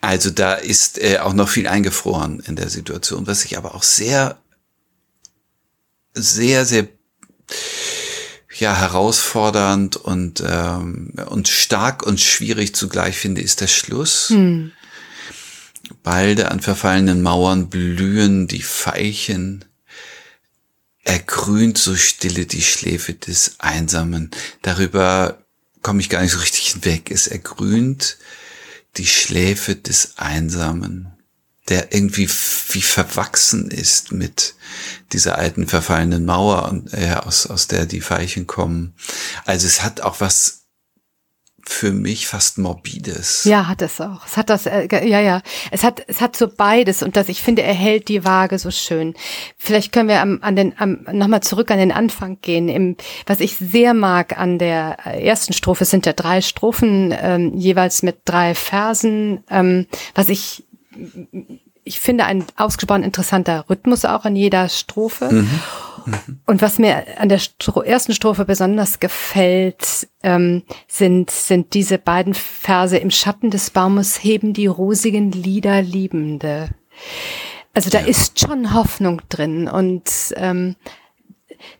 also 0.00 0.30
da 0.30 0.54
ist 0.54 0.98
äh, 0.98 1.18
auch 1.18 1.32
noch 1.32 1.48
viel 1.48 1.68
eingefroren 1.68 2.40
in 2.40 2.56
der 2.56 2.68
Situation, 2.68 3.26
was 3.26 3.44
ich 3.44 3.56
aber 3.56 3.74
auch 3.74 3.84
sehr, 3.84 4.38
sehr, 6.14 6.64
sehr 6.64 6.88
ja 8.58 8.76
herausfordernd 8.76 9.96
und 9.96 10.42
ähm, 10.46 11.12
und 11.26 11.48
stark 11.48 12.02
und 12.02 12.20
schwierig 12.20 12.74
zugleich 12.74 13.16
finde, 13.16 13.40
ist 13.40 13.60
der 13.60 13.66
Schluss. 13.68 14.28
Hm. 14.30 14.72
Balde 16.02 16.50
an 16.50 16.60
verfallenen 16.60 17.22
Mauern 17.22 17.68
blühen 17.68 18.46
die 18.46 18.62
Veilchen, 18.62 19.64
ergrünt 21.04 21.78
so 21.78 21.96
stille 21.96 22.46
die 22.46 22.62
Schläfe 22.62 23.14
des 23.14 23.56
Einsamen. 23.58 24.30
Darüber 24.62 25.42
komme 25.82 26.00
ich 26.00 26.08
gar 26.08 26.22
nicht 26.22 26.32
so 26.32 26.38
richtig 26.38 26.72
hinweg. 26.72 27.10
Es 27.10 27.26
ergrünt 27.26 28.18
die 28.96 29.06
Schläfe 29.06 29.74
des 29.74 30.14
Einsamen, 30.16 31.11
der 31.68 31.94
irgendwie 31.94 32.28
wie 32.28 32.82
verwachsen 32.82 33.70
ist 33.70 34.12
mit 34.12 34.54
dieser 35.12 35.38
alten 35.38 35.68
verfallenen 35.68 36.24
Mauer 36.24 36.68
und 36.68 36.92
äh, 36.92 37.14
aus, 37.14 37.46
aus 37.46 37.68
der 37.68 37.86
die 37.86 38.00
Veilchen 38.00 38.46
kommen. 38.46 38.94
Also 39.44 39.66
es 39.66 39.82
hat 39.82 40.00
auch 40.00 40.20
was 40.20 40.62
für 41.64 41.92
mich 41.92 42.26
fast 42.26 42.58
morbides. 42.58 43.44
Ja, 43.44 43.68
hat 43.68 43.82
es 43.82 44.00
auch. 44.00 44.26
Es 44.26 44.36
hat 44.36 44.50
das, 44.50 44.66
äh, 44.66 44.88
ja, 45.06 45.20
ja. 45.20 45.42
Es 45.70 45.84
hat, 45.84 46.02
es 46.08 46.20
hat 46.20 46.36
so 46.36 46.48
beides 46.48 47.02
und 47.02 47.16
das, 47.16 47.28
ich 47.28 47.42
finde, 47.42 47.62
er 47.62 47.74
hält 47.74 48.08
die 48.08 48.24
Waage 48.24 48.58
so 48.58 48.70
schön. 48.70 49.14
Vielleicht 49.56 49.92
können 49.92 50.08
wir 50.08 50.20
am, 50.20 50.40
an 50.42 50.56
den, 50.56 50.76
am, 50.78 51.06
nochmal 51.12 51.42
zurück 51.42 51.70
an 51.70 51.78
den 51.78 51.92
Anfang 51.92 52.38
gehen. 52.40 52.68
Im, 52.68 52.96
was 53.26 53.40
ich 53.40 53.56
sehr 53.56 53.94
mag 53.94 54.36
an 54.38 54.58
der 54.58 54.98
ersten 55.06 55.52
Strophe 55.52 55.84
sind 55.84 56.04
ja 56.04 56.12
drei 56.12 56.40
Strophen, 56.40 57.14
ähm, 57.16 57.56
jeweils 57.56 58.02
mit 58.02 58.20
drei 58.24 58.54
Versen. 58.56 59.44
Ähm, 59.48 59.86
was 60.14 60.28
ich, 60.28 60.64
ich 61.84 62.00
finde, 62.00 62.24
ein 62.24 62.44
ausgesprochen 62.56 63.02
interessanter 63.02 63.64
Rhythmus 63.68 64.04
auch 64.04 64.24
in 64.24 64.36
jeder 64.36 64.68
Strophe. 64.68 65.32
Mhm. 65.32 65.60
Und 66.46 66.62
was 66.62 66.78
mir 66.78 67.04
an 67.18 67.28
der 67.28 67.38
Stro 67.38 67.82
ersten 67.82 68.12
Strophe 68.12 68.44
besonders 68.44 69.00
gefällt, 69.00 70.08
ähm, 70.22 70.62
sind, 70.88 71.30
sind 71.30 71.74
diese 71.74 71.98
beiden 71.98 72.34
Verse. 72.34 72.96
Im 72.96 73.10
Schatten 73.10 73.50
des 73.50 73.70
Baumes 73.70 74.22
heben 74.22 74.52
die 74.52 74.66
rosigen 74.66 75.32
Lieder 75.32 75.82
Liebende. 75.82 76.70
Also 77.74 77.90
da 77.90 78.00
ja. 78.00 78.06
ist 78.06 78.38
schon 78.38 78.74
Hoffnung 78.74 79.22
drin 79.28 79.68
und 79.68 80.04
ähm, 80.36 80.76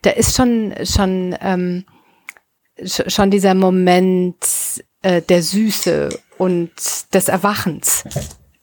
da 0.02 0.11
ist 0.11 0.37
schon, 0.37 0.75
schon, 0.85 1.37
ähm, 1.40 1.85
schon 2.85 3.31
dieser 3.31 3.54
Moment 3.54 4.37
äh, 5.02 5.21
der 5.21 5.42
Süße 5.42 6.09
und 6.38 6.73
des 7.12 7.28
Erwachens. 7.28 8.04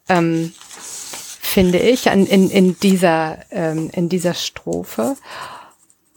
Ähm, 0.09 0.53
finde 1.49 1.79
ich, 1.79 2.05
in, 2.05 2.25
in, 2.27 2.49
in, 2.49 2.79
dieser, 2.79 3.39
ähm, 3.51 3.89
in 3.93 4.07
dieser 4.07 4.33
Strophe. 4.33 5.15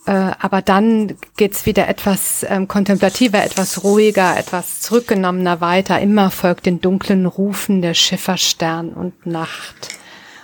Äh, 0.05 0.11
aber 0.11 0.61
dann 0.61 1.17
geht's 1.37 1.65
wieder 1.65 1.87
etwas 1.87 2.45
ähm, 2.47 2.67
kontemplativer, 2.67 3.43
etwas 3.43 3.83
ruhiger, 3.83 4.37
etwas 4.37 4.81
zurückgenommener 4.81 5.59
weiter. 5.59 5.99
Immer 5.99 6.29
folgt 6.29 6.65
den 6.65 6.81
dunklen 6.81 7.25
Rufen 7.25 7.81
der 7.81 7.93
Schiffer 7.93 8.37
Stern 8.37 8.89
und 8.89 9.25
Nacht. 9.25 9.89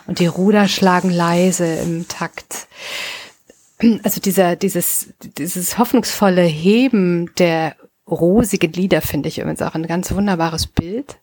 Und 0.07 0.19
die 0.19 0.27
Ruder 0.27 0.67
schlagen 0.67 1.11
leise 1.11 1.67
im 1.67 2.07
Takt. 2.07 2.67
Also 4.03 4.19
dieser, 4.19 4.55
dieses, 4.55 5.13
dieses 5.37 5.77
hoffnungsvolle 5.77 6.41
Heben 6.41 7.31
der 7.37 7.75
rosigen 8.07 8.73
Lieder 8.73 9.01
finde 9.01 9.29
ich 9.29 9.39
übrigens 9.39 9.61
auch 9.61 9.75
ein 9.75 9.87
ganz 9.87 10.11
wunderbares 10.11 10.67
Bild 10.67 11.19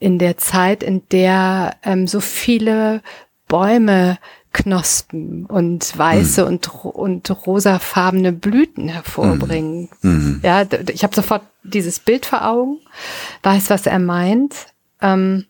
in 0.00 0.18
der 0.18 0.36
Zeit, 0.38 0.82
in 0.82 1.02
der 1.10 1.76
ähm, 1.84 2.08
so 2.08 2.20
viele 2.20 3.02
Bäume 3.46 4.18
Knospen 4.52 5.46
und 5.46 5.96
weiße 5.96 6.42
mhm. 6.42 6.48
und, 6.48 6.74
und 6.84 7.46
rosafarbene 7.46 8.32
Blüten 8.32 8.88
hervorbringen. 8.88 9.88
Mhm. 10.02 10.10
mhm. 10.10 10.40
Ja, 10.42 10.66
ich 10.88 11.04
habe 11.04 11.14
sofort 11.14 11.42
dieses 11.62 12.00
Bild 12.00 12.26
vor 12.26 12.44
Augen, 12.44 12.78
weiß, 13.44 13.70
was 13.70 13.86
er 13.86 14.00
meint. 14.00 14.54
Ähm, 15.00 15.46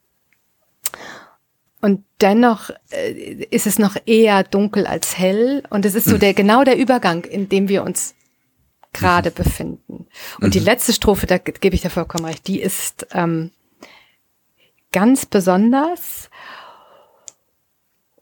und 1.80 2.04
dennoch 2.20 2.70
äh, 2.90 3.46
ist 3.50 3.66
es 3.66 3.78
noch 3.78 3.96
eher 4.04 4.42
dunkel 4.42 4.86
als 4.86 5.16
hell. 5.16 5.62
Und 5.70 5.86
es 5.86 5.94
ist 5.94 6.04
so 6.04 6.16
mhm. 6.16 6.20
der 6.20 6.34
genau 6.34 6.64
der 6.64 6.76
Übergang, 6.76 7.24
in 7.24 7.48
dem 7.48 7.68
wir 7.68 7.84
uns 7.84 8.14
gerade 8.92 9.30
mhm. 9.30 9.34
befinden. 9.34 10.06
Und 10.40 10.54
die 10.54 10.58
letzte 10.58 10.92
Strophe, 10.92 11.26
da 11.26 11.38
gebe 11.38 11.74
ich 11.74 11.82
dir 11.82 11.90
vollkommen 11.90 12.26
recht, 12.26 12.46
die 12.48 12.60
ist 12.60 13.06
ähm, 13.12 13.50
ganz 14.92 15.26
besonders. 15.26 16.30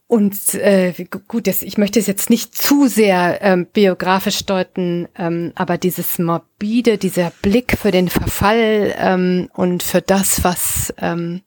Und 0.06 0.54
äh, 0.54 0.94
gut, 1.28 1.46
das, 1.46 1.62
ich 1.62 1.76
möchte 1.76 1.98
es 1.98 2.06
jetzt 2.06 2.30
nicht 2.30 2.54
zu 2.54 2.88
sehr 2.88 3.42
ähm, 3.42 3.66
biografisch 3.66 4.46
deuten, 4.46 5.06
ähm, 5.16 5.52
aber 5.54 5.76
dieses 5.76 6.18
morbide, 6.18 6.96
dieser 6.96 7.30
Blick 7.42 7.76
für 7.76 7.90
den 7.90 8.08
Verfall 8.08 8.94
ähm, 8.98 9.50
und 9.52 9.82
für 9.82 10.00
das, 10.00 10.44
was 10.44 10.94
ähm, 10.96 11.42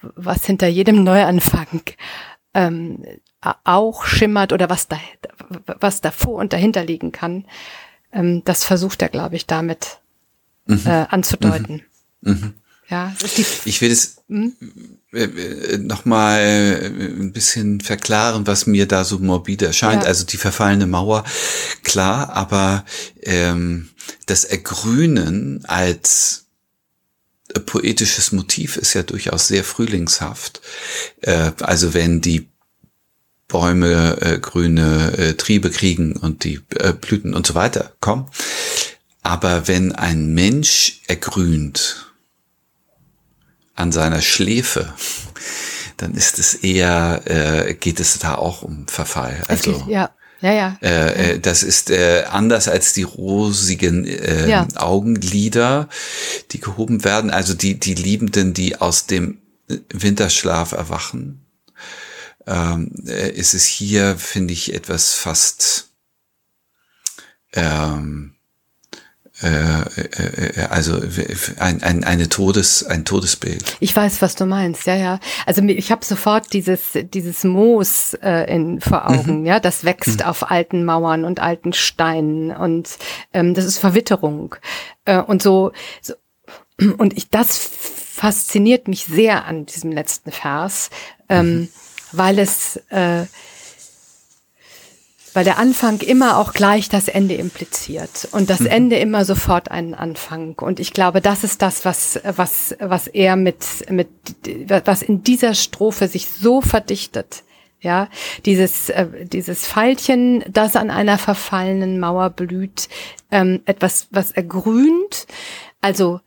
was 0.00 0.44
hinter 0.44 0.66
jedem 0.66 1.04
Neuanfang 1.04 1.82
ähm, 2.54 3.04
auch 3.64 4.04
schimmert 4.04 4.52
oder 4.52 4.68
was 4.68 4.88
da 4.88 4.98
was 5.80 6.00
davor 6.00 6.36
und 6.36 6.52
dahinter 6.52 6.84
liegen 6.84 7.12
kann, 7.12 7.46
ähm, 8.12 8.42
das 8.44 8.64
versucht 8.64 9.02
er, 9.02 9.08
glaube 9.08 9.36
ich, 9.36 9.46
damit 9.46 10.00
mhm. 10.66 10.82
äh, 10.84 11.06
anzudeuten. 11.08 11.82
Mhm. 12.20 12.32
Mhm. 12.32 12.54
Ja, 12.90 13.14
ich 13.64 13.80
will 13.80 13.90
es 13.90 14.16
hm? 14.28 14.54
Äh, 15.12 15.24
äh, 15.24 15.78
nochmal 15.78 16.40
äh, 16.40 16.86
ein 16.86 17.32
bisschen 17.32 17.80
verklaren, 17.80 18.46
was 18.46 18.66
mir 18.66 18.86
da 18.86 19.04
so 19.04 19.18
morbide 19.18 19.66
erscheint. 19.66 20.02
Ja. 20.02 20.08
Also 20.08 20.24
die 20.24 20.36
verfallene 20.36 20.86
Mauer, 20.86 21.24
klar, 21.82 22.30
aber 22.30 22.84
ähm, 23.22 23.88
das 24.26 24.44
Ergrünen 24.44 25.64
als 25.66 26.46
poetisches 27.64 28.32
Motiv 28.32 28.76
ist 28.76 28.92
ja 28.92 29.02
durchaus 29.02 29.48
sehr 29.48 29.64
frühlingshaft. 29.64 30.60
Äh, 31.22 31.52
also 31.60 31.94
wenn 31.94 32.20
die 32.20 32.48
Bäume 33.48 34.20
äh, 34.20 34.38
grüne 34.38 35.16
äh, 35.16 35.34
Triebe 35.34 35.70
kriegen 35.70 36.16
und 36.16 36.44
die 36.44 36.60
äh, 36.76 36.92
Blüten 36.92 37.34
und 37.34 37.46
so 37.46 37.54
weiter 37.54 37.94
kommen. 38.00 38.30
Aber 39.22 39.68
wenn 39.68 39.92
ein 39.92 40.34
Mensch 40.34 41.00
ergrünt, 41.06 42.07
an 43.78 43.92
seiner 43.92 44.20
Schläfe, 44.20 44.92
dann 45.96 46.14
ist 46.14 46.38
es 46.38 46.54
eher, 46.54 47.22
äh, 47.26 47.74
geht 47.74 48.00
es 48.00 48.18
da 48.18 48.34
auch 48.34 48.62
um 48.62 48.86
Verfall. 48.88 49.42
Also, 49.48 49.72
geht, 49.72 49.88
ja. 49.88 50.10
Ja, 50.40 50.52
ja. 50.52 50.78
Äh, 50.82 51.32
äh, 51.32 51.40
das 51.40 51.64
ist 51.64 51.90
äh, 51.90 52.24
anders 52.30 52.68
als 52.68 52.92
die 52.92 53.02
rosigen 53.02 54.06
äh, 54.06 54.48
ja. 54.48 54.68
Augenlider, 54.76 55.88
die 56.52 56.60
gehoben 56.60 57.02
werden. 57.02 57.30
Also 57.30 57.54
die, 57.54 57.80
die 57.80 57.94
Liebenden, 57.94 58.54
die 58.54 58.80
aus 58.80 59.06
dem 59.06 59.38
Winterschlaf 59.92 60.72
erwachen. 60.72 61.44
ähm, 62.46 62.92
äh, 63.06 63.30
ist 63.30 63.54
es 63.54 63.64
hier, 63.64 64.16
finde 64.16 64.54
ich, 64.54 64.74
etwas 64.74 65.12
fast 65.14 65.90
ähm, 67.52 67.56
äh, 67.56 68.37
äh, 68.37 68.37
also 70.70 71.00
ein, 71.58 71.82
ein, 71.82 72.04
eine 72.04 72.28
Todes, 72.28 72.84
ein 72.84 73.04
Todesbild. 73.04 73.76
Ich 73.78 73.94
weiß, 73.94 74.20
was 74.20 74.34
du 74.34 74.46
meinst, 74.46 74.86
ja, 74.86 74.96
ja. 74.96 75.20
Also 75.46 75.62
ich 75.62 75.92
habe 75.92 76.04
sofort 76.04 76.52
dieses, 76.52 76.80
dieses 76.94 77.44
Moos 77.44 78.14
äh, 78.14 78.52
in, 78.52 78.80
vor 78.80 79.08
Augen, 79.08 79.40
mhm. 79.40 79.46
ja, 79.46 79.60
das 79.60 79.84
wächst 79.84 80.20
mhm. 80.20 80.26
auf 80.26 80.50
alten 80.50 80.84
Mauern 80.84 81.24
und 81.24 81.40
alten 81.40 81.72
Steinen 81.72 82.50
und 82.50 82.98
ähm, 83.32 83.54
das 83.54 83.64
ist 83.64 83.78
Verwitterung. 83.78 84.56
Äh, 85.04 85.20
und 85.20 85.42
so, 85.42 85.72
so 86.00 86.14
und 86.98 87.16
ich, 87.16 87.30
das 87.30 87.56
fasziniert 87.56 88.88
mich 88.88 89.04
sehr 89.04 89.44
an 89.44 89.66
diesem 89.66 89.92
letzten 89.92 90.32
Vers, 90.32 90.90
ähm, 91.28 91.46
mhm. 91.46 91.68
weil 92.12 92.38
es 92.40 92.76
äh, 92.90 93.26
weil 95.34 95.44
der 95.44 95.58
Anfang 95.58 96.00
immer 96.00 96.38
auch 96.38 96.52
gleich 96.52 96.88
das 96.88 97.08
Ende 97.08 97.34
impliziert 97.34 98.28
und 98.32 98.50
das 98.50 98.60
mhm. 98.60 98.66
Ende 98.66 98.96
immer 98.98 99.24
sofort 99.24 99.70
einen 99.70 99.94
Anfang. 99.94 100.54
Und 100.58 100.80
ich 100.80 100.92
glaube, 100.92 101.20
das 101.20 101.44
ist 101.44 101.62
das, 101.62 101.84
was, 101.84 102.20
was, 102.24 102.76
was 102.80 103.06
er 103.06 103.36
mit, 103.36 103.64
mit, 103.90 104.08
was 104.84 105.02
in 105.02 105.22
dieser 105.22 105.54
Strophe 105.54 106.08
sich 106.08 106.28
so 106.28 106.60
verdichtet. 106.60 107.44
Ja, 107.80 108.08
dieses, 108.44 108.90
äh, 108.90 109.06
dieses 109.24 109.64
Pfeilchen, 109.64 110.44
das 110.48 110.74
an 110.74 110.90
einer 110.90 111.16
verfallenen 111.16 112.00
Mauer 112.00 112.30
blüht, 112.30 112.88
ähm, 113.30 113.60
etwas, 113.66 114.08
was 114.10 114.32
ergrünt, 114.32 115.28
also 115.80 116.18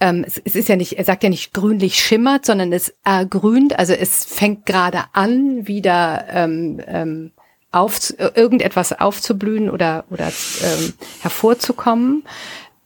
ähm, 0.00 0.24
es, 0.26 0.38
es, 0.44 0.56
ist 0.56 0.68
ja 0.68 0.76
nicht, 0.76 0.98
er 0.98 1.04
sagt 1.04 1.22
ja 1.22 1.30
nicht 1.30 1.54
grünlich 1.54 1.98
schimmert, 1.98 2.44
sondern 2.44 2.72
es 2.72 2.94
ergrünt, 3.04 3.78
also 3.78 3.92
es 3.92 4.24
fängt 4.24 4.66
gerade 4.66 5.04
an, 5.12 5.68
wieder 5.68 6.26
ähm, 6.28 6.82
ähm, 6.86 7.32
auf, 7.76 8.12
irgendetwas 8.34 8.92
aufzublühen 8.92 9.70
oder, 9.70 10.04
oder 10.10 10.26
ähm, 10.26 10.94
hervorzukommen, 11.20 12.24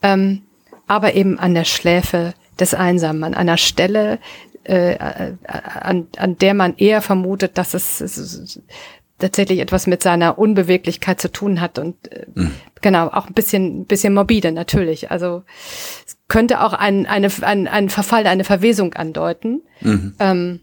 ähm, 0.03 0.43
aber 0.87 1.15
eben 1.15 1.39
an 1.39 1.55
der 1.55 1.65
Schläfe 1.65 2.35
des 2.59 2.75
Einsamen, 2.75 3.23
an 3.23 3.35
einer 3.35 3.57
Stelle, 3.57 4.19
äh, 4.65 4.97
an, 5.47 6.09
an 6.17 6.39
der 6.39 6.55
man 6.55 6.77
eher 6.77 7.03
vermutet, 7.03 7.57
dass 7.57 7.75
es, 7.75 8.01
es 8.01 8.61
tatsächlich 9.19 9.61
etwas 9.61 9.87
mit 9.87 10.03
seiner 10.03 10.39
Unbeweglichkeit 10.39 11.21
zu 11.21 11.31
tun 11.31 11.61
hat 11.61 11.79
und 11.79 12.11
äh, 12.13 12.27
mhm. 12.35 12.53
genau 12.81 13.09
auch 13.09 13.29
ein 13.29 13.35
bisschen, 13.35 13.81
ein 13.81 13.87
bisschen 13.87 14.15
morbide 14.15 14.51
natürlich. 14.51 15.11
Also 15.11 15.45
es 16.07 16.19
könnte 16.29 16.63
auch 16.63 16.73
ein, 16.73 17.07
eine, 17.07 17.29
ein, 17.43 17.69
ein 17.69 17.89
Verfall, 17.89 18.27
eine 18.27 18.45
Verwesung 18.45 18.95
andeuten. 18.95 19.63
Mhm. 19.81 20.15
Ähm, 20.19 20.61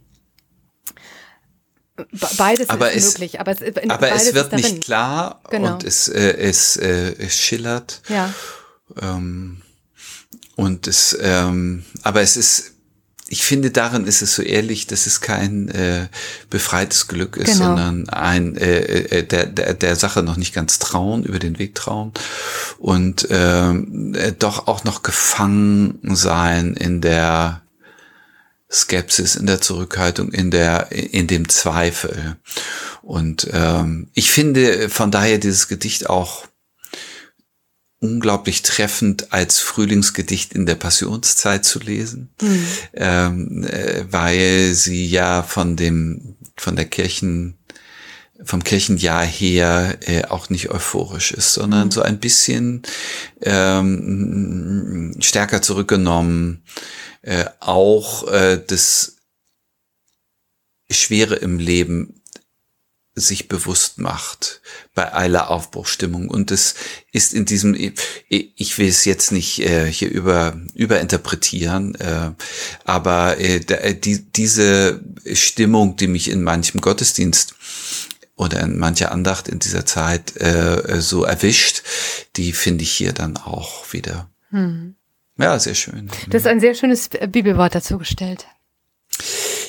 Beides 2.38 2.70
aber 2.70 2.92
ist 2.92 3.06
es, 3.06 3.14
möglich, 3.14 3.40
aber 3.40 3.52
es, 3.52 3.90
aber 3.90 4.12
es 4.12 4.34
wird 4.34 4.54
nicht 4.54 4.84
klar 4.84 5.42
genau. 5.50 5.74
und 5.74 5.84
es, 5.84 6.08
äh, 6.08 6.38
es, 6.38 6.78
äh, 6.78 7.16
es 7.18 7.36
schillert. 7.36 8.02
Ja. 8.08 8.34
Ähm, 9.02 9.62
und 10.56 10.88
es, 10.88 11.18
ähm, 11.22 11.84
aber 12.04 12.22
es 12.22 12.38
ist, 12.38 12.74
ich 13.30 13.44
finde, 13.44 13.72
darin 13.72 14.06
ist 14.06 14.22
es 14.22 14.36
so 14.36 14.42
ehrlich, 14.42 14.88
dass 14.88 15.06
es 15.06 15.22
kein 15.22 15.70
äh, 15.70 16.08
befreites 16.50 17.08
Glück 17.08 17.36
ist, 17.38 17.54
genau. 17.54 17.66
sondern 17.66 18.10
ein 18.10 18.56
äh, 18.56 18.80
äh, 18.80 19.24
der, 19.24 19.48
der, 19.48 19.74
der 19.74 19.96
Sache 19.96 20.24
noch 20.24 20.38
nicht 20.38 20.54
ganz 20.54 20.80
trauen, 20.80 21.24
über 21.24 21.40
den 21.40 21.60
Weg 21.60 21.76
trauen 21.76 22.12
und 22.80 23.28
ähm, 23.30 24.16
äh, 24.16 24.32
doch 24.32 24.68
auch 24.68 24.84
noch 24.84 25.04
gefangen 25.04 26.00
sein 26.04 26.74
in 26.74 27.02
der 27.02 27.62
Skepsis, 28.72 29.36
in 29.36 29.46
der 29.46 29.62
Zurückhaltung, 29.62 30.32
in 30.32 30.52
der, 30.52 30.92
in 30.92 31.28
dem 31.28 31.48
Zweifel. 31.48 32.38
Und 33.02 33.48
ähm, 33.54 34.10
ich 34.14 34.32
finde 34.32 34.90
von 34.90 35.10
daher 35.12 35.38
dieses 35.38 35.68
Gedicht 35.68 36.10
auch 36.10 36.48
unglaublich 38.00 38.62
treffend 38.62 39.34
als 39.34 39.60
Frühlingsgedicht 39.60 40.54
in 40.54 40.66
der 40.66 40.76
Passionszeit 40.76 41.66
zu 41.66 41.80
lesen, 41.80 42.30
mhm. 42.42 42.68
ähm, 42.94 43.64
äh, 43.64 44.06
weil 44.12 44.74
sie 44.74 45.08
ja 45.08 45.42
von 45.42 45.76
dem, 45.76 46.36
von 46.56 46.76
der 46.76 46.86
Kirchen, 46.86 47.58
vom 48.44 48.64
Kirchenjahr 48.64 49.26
her 49.26 49.98
äh, 50.02 50.26
auch 50.26 50.52
nicht 50.52 50.70
euphorisch 50.70 51.32
ist, 51.32 51.54
sondern 51.54 51.88
mhm. 51.88 51.92
so 51.92 52.04
ein 52.04 52.20
bisschen 52.20 52.84
ähm, 53.42 55.16
stärker 55.20 55.64
zurückgenommen, 55.64 56.64
äh, 57.28 57.46
auch 57.60 58.26
äh, 58.32 58.58
das 58.66 59.18
Schwere 60.90 61.36
im 61.36 61.60
Leben 61.60 62.22
sich 63.16 63.50
bewusst 63.50 63.98
macht 63.98 64.62
bei 64.94 65.12
aller 65.12 65.50
Aufbruchstimmung. 65.50 66.30
Und 66.30 66.52
es 66.52 66.76
ist 67.12 67.34
in 67.34 67.44
diesem, 67.44 67.76
ich 68.30 68.78
will 68.78 68.88
es 68.88 69.04
jetzt 69.04 69.34
nicht 69.34 69.60
äh, 69.60 69.92
hier 69.92 70.10
über, 70.10 70.58
überinterpretieren, 70.74 71.96
äh, 71.96 72.32
aber 72.86 73.38
äh, 73.40 73.60
die, 73.96 74.32
diese 74.32 75.04
Stimmung, 75.34 75.98
die 75.98 76.08
mich 76.08 76.30
in 76.30 76.44
manchem 76.44 76.80
Gottesdienst 76.80 77.56
oder 78.36 78.62
in 78.62 78.78
mancher 78.78 79.12
Andacht 79.12 79.50
in 79.50 79.60
dieser 79.60 79.86
Zeit 79.86 80.38
äh, 80.38 81.02
so 81.02 81.26
erwischt, 81.26 81.84
die 82.38 82.54
finde 82.54 82.84
ich 82.84 82.92
hier 82.92 83.12
dann 83.12 83.36
auch 83.36 83.92
wieder. 83.92 84.30
Hm. 84.52 84.97
Ja, 85.38 85.60
sehr 85.60 85.76
schön. 85.76 86.10
Das 86.30 86.42
ist 86.42 86.48
ein 86.48 86.60
sehr 86.60 86.74
schönes 86.74 87.10
Bibelwort 87.10 87.76
dazu 87.76 87.98
gestellt. 87.98 88.48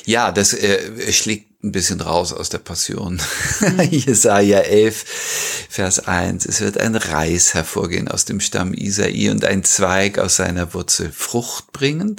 Ja, 0.05 0.31
das 0.31 0.53
äh, 0.53 1.11
schlägt 1.11 1.63
ein 1.63 1.71
bisschen 1.71 2.01
raus 2.01 2.33
aus 2.33 2.49
der 2.49 2.59
Passion. 2.59 3.21
Mhm. 3.59 3.81
Jesaja 3.91 4.59
11, 4.59 5.67
Vers 5.69 5.99
1. 5.99 6.45
Es 6.45 6.61
wird 6.61 6.77
ein 6.77 6.95
Reis 6.95 7.53
hervorgehen 7.53 8.07
aus 8.07 8.25
dem 8.25 8.39
Stamm 8.39 8.73
Isai 8.73 9.29
und 9.29 9.43
ein 9.43 9.63
Zweig 9.63 10.17
aus 10.17 10.37
seiner 10.37 10.73
Wurzel 10.73 11.11
Frucht 11.11 11.71
bringen. 11.73 12.15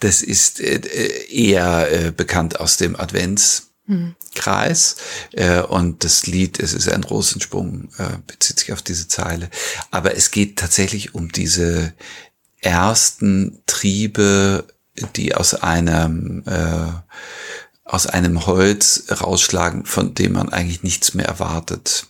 Das 0.00 0.22
ist 0.22 0.60
äh, 0.60 0.80
eher 1.28 1.88
äh, 1.90 2.12
bekannt 2.12 2.60
aus 2.60 2.76
dem 2.76 2.94
Adventskreis. 2.94 4.96
Äh, 5.32 5.62
und 5.62 6.04
das 6.04 6.26
Lied, 6.26 6.60
es 6.60 6.74
ist 6.74 6.88
ein 6.88 7.04
Rosensprung, 7.04 7.88
äh, 7.96 8.18
bezieht 8.26 8.60
sich 8.60 8.72
auf 8.72 8.82
diese 8.82 9.08
Zeile. 9.08 9.48
Aber 9.90 10.14
es 10.14 10.30
geht 10.30 10.58
tatsächlich 10.58 11.14
um 11.14 11.32
diese 11.32 11.94
ersten 12.64 13.62
Triebe, 13.66 14.64
die 15.16 15.34
aus 15.34 15.54
einem 15.54 16.42
äh, 16.46 16.92
aus 17.84 18.06
einem 18.06 18.46
Holz 18.46 19.04
rausschlagen, 19.10 19.84
von 19.84 20.14
dem 20.14 20.32
man 20.32 20.48
eigentlich 20.48 20.82
nichts 20.82 21.14
mehr 21.14 21.26
erwartet. 21.26 22.06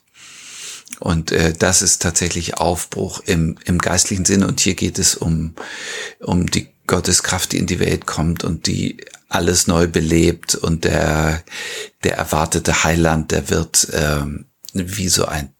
Und 1.01 1.33
äh, 1.33 1.53
das 1.53 1.83
ist 1.83 2.01
tatsächlich 2.01 2.59
Aufbruch 2.59 3.21
im, 3.27 3.59
im 3.64 3.79
geistlichen 3.79 4.25
Sinne. 4.25 4.47
Und 4.47 4.61
hier 4.61 4.75
geht 4.75 4.99
es 4.99 5.17
um, 5.17 5.55
um 6.21 6.47
die 6.47 6.69
Gotteskraft, 6.87 7.53
die 7.53 7.59
in 7.59 7.67
die 7.67 7.81
Welt 7.81 8.07
kommt 8.07 8.45
und 8.45 8.69
die 8.69 8.99
alles 9.29 9.67
neu 9.67 9.88
belebt. 9.88 10.55
Und 10.55 10.85
der, 10.85 11.43
der 12.05 12.17
erwartete 12.17 12.85
Heiland, 12.85 13.33
der 13.33 13.51
wird 13.51 13.88
ähm, 13.93 14.47
wie 14.73 15.09
so 15.09 15.27
ein 15.27 15.51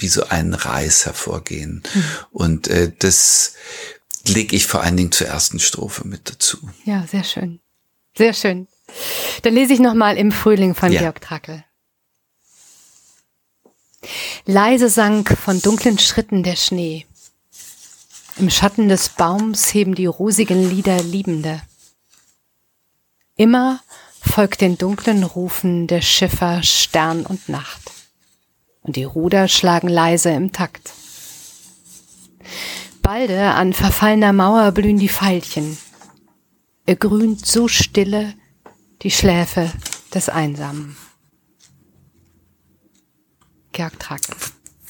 wie 0.00 0.08
so 0.08 0.28
ein 0.28 0.54
Reis 0.54 1.06
hervorgehen. 1.06 1.82
Mhm. 1.92 2.04
Und 2.30 2.68
äh, 2.68 2.92
das 2.96 3.54
lege 4.26 4.56
ich 4.56 4.66
vor 4.66 4.82
allen 4.82 4.96
Dingen 4.96 5.12
zur 5.12 5.28
ersten 5.28 5.58
Strophe 5.58 6.06
mit 6.06 6.28
dazu. 6.28 6.58
Ja, 6.84 7.06
sehr 7.06 7.24
schön. 7.24 7.60
Sehr 8.16 8.34
schön. 8.34 8.66
Dann 9.42 9.54
lese 9.54 9.72
ich 9.74 9.80
nochmal 9.80 10.16
im 10.16 10.32
Frühling 10.32 10.74
von 10.74 10.92
ja. 10.92 11.00
Georg 11.00 11.20
Trakl. 11.20 11.64
Leise 14.44 14.88
sank 14.88 15.36
von 15.36 15.60
dunklen 15.60 15.98
Schritten 15.98 16.42
der 16.42 16.56
Schnee. 16.56 17.06
Im 18.38 18.50
Schatten 18.50 18.88
des 18.88 19.08
Baums 19.10 19.74
heben 19.74 19.94
die 19.94 20.06
rosigen 20.06 20.70
Lieder 20.70 21.02
Liebende. 21.02 21.60
Immer 23.36 23.80
folgt 24.20 24.60
den 24.60 24.78
dunklen 24.78 25.24
Rufen 25.24 25.86
der 25.86 26.02
Schiffer 26.02 26.62
Stern 26.62 27.26
und 27.26 27.48
Nacht. 27.48 27.92
Und 28.82 28.96
die 28.96 29.04
Ruder 29.04 29.48
schlagen 29.48 29.88
leise 29.88 30.30
im 30.30 30.52
Takt. 30.52 30.92
Balde 33.08 33.54
an 33.54 33.72
verfallener 33.72 34.34
Mauer 34.34 34.70
blühen 34.72 34.98
die 34.98 35.08
Veilchen. 35.08 35.78
Er 36.84 36.96
grünt 36.96 37.46
so 37.46 37.66
stille 37.66 38.34
die 39.00 39.10
Schläfe 39.10 39.72
des 40.12 40.28
Einsamen. 40.28 40.94
Georg 43.72 43.98
Trake. 43.98 44.36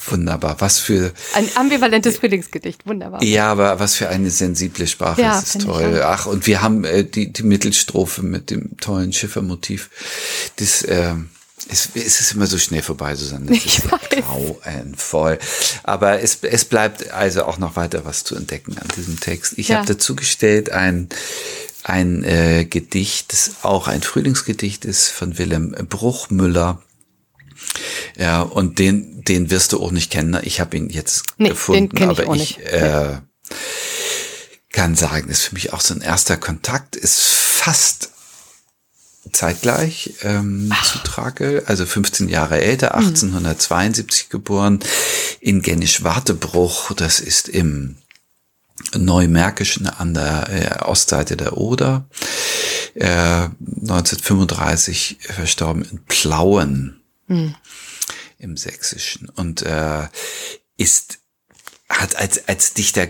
Wunderbar. 0.09 0.61
Was 0.61 0.81
für. 0.81 1.13
Ein 1.35 1.49
ambivalentes 1.55 2.17
Frühlingsgedicht. 2.17 2.85
Wunderbar. 2.89 3.23
Ja, 3.23 3.53
aber 3.53 3.79
was 3.79 3.95
für 3.95 4.09
eine 4.09 4.31
sensible 4.31 4.89
Sprache. 4.89 5.21
Ja, 5.23 5.41
das 5.41 5.55
ist 5.55 5.65
toll. 5.65 6.03
Ach, 6.05 6.27
und 6.27 6.45
wir 6.49 6.61
haben 6.61 6.83
äh, 6.83 7.05
die, 7.05 7.33
die 7.33 7.45
Mittelstrophe 7.45 8.23
mit 8.23 8.51
dem 8.51 8.79
tollen 8.79 9.13
Schiffermotiv. 9.13 9.91
Das, 10.57 10.83
äh, 10.83 11.15
es, 11.71 11.91
es 11.95 12.21
ist 12.21 12.33
immer 12.33 12.47
so 12.47 12.59
schnell 12.59 12.83
vorbei, 12.83 13.15
Susanne. 13.15 13.47
Das 13.47 13.57
ich 13.59 13.79
ist 13.79 13.91
weiß. 13.91 14.01
grauenvoll. 14.11 15.39
Aber 15.83 16.21
es, 16.21 16.39
es 16.43 16.65
bleibt 16.65 17.11
also 17.11 17.45
auch 17.45 17.59
noch 17.59 17.77
weiter 17.77 18.05
was 18.05 18.25
zu 18.25 18.37
entdecken 18.37 18.77
an 18.79 18.89
diesem 18.97 19.19
Text. 19.21 19.55
Ich 19.57 19.69
ja. 19.69 19.79
habe 19.79 19.87
dazu 19.87 20.17
gestellt 20.17 20.71
ein 20.71 21.09
ein 21.85 22.25
äh, 22.25 22.65
Gedicht, 22.65 23.33
das 23.33 23.53
auch 23.63 23.89
ein 23.89 24.03
Frühlingsgedicht 24.03 24.85
ist 24.85 25.09
von 25.09 25.39
Wilhelm 25.39 25.75
Bruchmüller. 25.89 26.83
Ja, 28.17 28.43
und 28.43 28.79
den, 28.79 29.25
den 29.25 29.51
wirst 29.51 29.73
du 29.73 29.83
auch 29.83 29.91
nicht 29.91 30.11
kennen. 30.11 30.39
Ich 30.43 30.61
habe 30.61 30.77
ihn 30.77 30.91
jetzt 30.91 31.25
nee, 31.39 31.51
gefunden, 31.51 32.03
aber 32.03 32.35
ich, 32.35 32.59
ich 32.59 32.67
äh, 32.67 33.19
kann 34.71 34.97
sagen, 34.97 35.31
ist 35.31 35.45
für 35.45 35.55
mich 35.55 35.73
auch 35.73 35.81
so 35.81 35.95
ein 35.95 36.01
erster 36.01 36.37
Kontakt, 36.37 36.95
ist 36.97 37.21
fast 37.21 38.11
zeitgleich 39.33 40.15
ähm, 40.23 40.73
zu 40.85 40.99
Trakel, 40.99 41.63
also 41.67 41.87
15 41.87 42.29
Jahre 42.29 42.61
älter, 42.61 42.95
1872 42.95 44.27
mhm. 44.27 44.31
geboren, 44.31 44.81
in 45.41 45.63
Gennisch-Wartebruch, 45.63 46.93
das 46.95 47.21
ist 47.21 47.49
im 47.49 47.97
Neumärkischen 48.95 49.87
an 49.87 50.15
der 50.15 50.49
äh, 50.49 50.85
Ostseite 50.85 51.37
der 51.37 51.57
Oder. 51.57 52.09
Äh, 52.95 53.49
1935 53.81 55.19
verstorben 55.21 55.85
in 55.85 56.05
Plauen 56.05 57.01
mhm. 57.27 57.55
im 58.39 58.57
Sächsischen 58.57 59.29
und 59.29 59.63
äh, 59.63 60.09
ist 60.77 61.19
hat 61.89 62.17
als 62.17 62.49
als 62.49 62.75
Dichter 62.75 63.09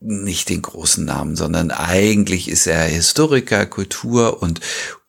nicht 0.00 0.50
den 0.50 0.62
großen 0.62 1.04
Namen, 1.04 1.34
sondern 1.34 1.70
eigentlich 1.70 2.48
ist 2.48 2.66
er 2.66 2.84
Historiker, 2.84 3.64
Kultur 3.66 4.42
und 4.42 4.60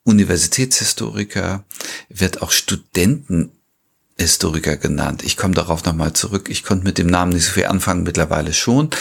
Universitätshistoriker, 0.06 1.65
wird 2.10 2.41
auch 2.41 2.52
Studentenhistoriker 2.52 4.78
genannt. 4.78 5.24
Ich 5.26 5.36
komme 5.36 5.56
darauf 5.56 5.84
nochmal 5.84 6.13
zurück. 6.13 6.48
Ich 6.50 6.63
konnte 6.63 6.86
mit 6.86 6.98
dem 6.98 7.08
Namen 7.08 7.34
nicht 7.34 7.46
so 7.46 7.52
viel 7.52 7.65
anfangen, 7.65 8.04
mittlerweile 8.04 8.54
schon. 8.54 8.91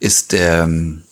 Ist 0.00 0.32
ähm, 0.32 1.04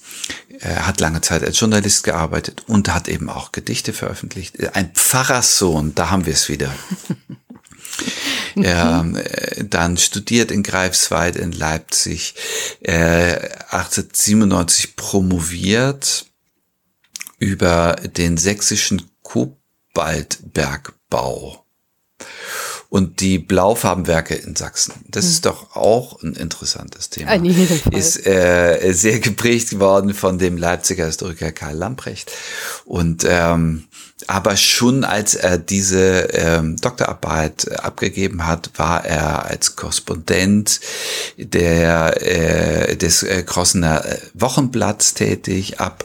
er 0.58 0.86
hat 0.86 1.00
lange 1.00 1.20
Zeit 1.20 1.44
als 1.44 1.58
Journalist 1.58 2.04
gearbeitet 2.04 2.64
und 2.66 2.94
hat 2.94 3.08
eben 3.08 3.28
auch 3.28 3.52
Gedichte 3.52 3.92
veröffentlicht. 3.92 4.74
Ein 4.74 4.92
Pfarrerssohn, 4.94 5.94
da 5.94 6.10
haben 6.10 6.24
wir 6.24 6.32
es 6.32 6.48
wieder. 6.48 6.72
er 8.54 9.04
äh, 9.14 9.64
dann 9.64 9.96
studiert 9.96 10.50
in 10.50 10.62
Greifswald 10.62 11.36
in 11.36 11.52
Leipzig, 11.52 12.34
äh, 12.80 13.34
1897 13.70 14.96
promoviert 14.96 16.26
über 17.38 17.96
den 17.96 18.38
sächsischen 18.38 19.11
Kobaltbergbau 19.32 21.64
und 22.90 23.20
die 23.20 23.38
Blaufarbenwerke 23.38 24.34
in 24.34 24.54
Sachsen. 24.54 24.92
Das 25.08 25.24
ist 25.24 25.46
hm. 25.46 25.52
doch 25.52 25.74
auch 25.74 26.22
ein 26.22 26.34
interessantes 26.34 27.08
Thema. 27.08 27.30
Ein 27.30 27.46
ist 27.90 28.26
äh, 28.26 28.92
sehr 28.92 29.20
geprägt 29.20 29.70
geworden 29.70 30.12
von 30.12 30.38
dem 30.38 30.58
Leipziger 30.58 31.06
Historiker 31.06 31.52
Karl 31.52 31.76
Lamprecht. 31.76 32.30
Und 32.84 33.24
ähm, 33.26 33.88
aber 34.26 34.56
schon 34.56 35.04
als 35.04 35.34
er 35.34 35.56
diese 35.56 36.28
ähm, 36.32 36.76
Doktorarbeit 36.76 37.82
abgegeben 37.82 38.46
hat, 38.46 38.70
war 38.76 39.04
er 39.04 39.46
als 39.46 39.74
Korrespondent 39.74 40.80
der 41.38 42.22
äh, 42.22 42.96
des 42.96 43.22
äh, 43.22 43.42
Krossener 43.42 44.04
Wochenblatts 44.34 45.14
tätig 45.14 45.80
ab 45.80 46.04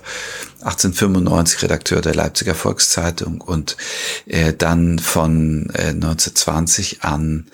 1895 0.68 1.64
Redakteur 1.64 2.02
der 2.02 2.14
Leipziger 2.14 2.54
Volkszeitung 2.54 3.40
und 3.40 3.78
äh, 4.26 4.54
dann 4.54 5.00
von 5.00 5.70
äh, 5.74 5.90
1920 5.90 7.04
an 7.04 7.50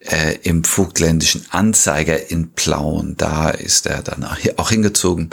äh, 0.00 0.36
im 0.42 0.64
Vogtländischen 0.64 1.46
Anzeiger 1.50 2.30
in 2.30 2.52
Plauen. 2.52 3.16
Da 3.16 3.50
ist 3.50 3.86
er 3.86 4.02
dann 4.02 4.24
auch 4.56 4.70
hingezogen 4.70 5.30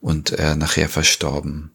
und 0.00 0.32
äh, 0.32 0.54
nachher 0.56 0.88
verstorben. 0.88 1.70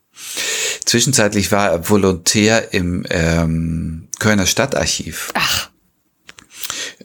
Zwischenzeitlich 0.86 1.52
war 1.52 1.69
er 1.69 1.89
Volontär 1.89 2.73
im 2.73 3.06
ähm, 3.10 4.08
Kölner 4.17 4.47
Stadtarchiv. 4.47 5.32
Ach. 5.36 5.69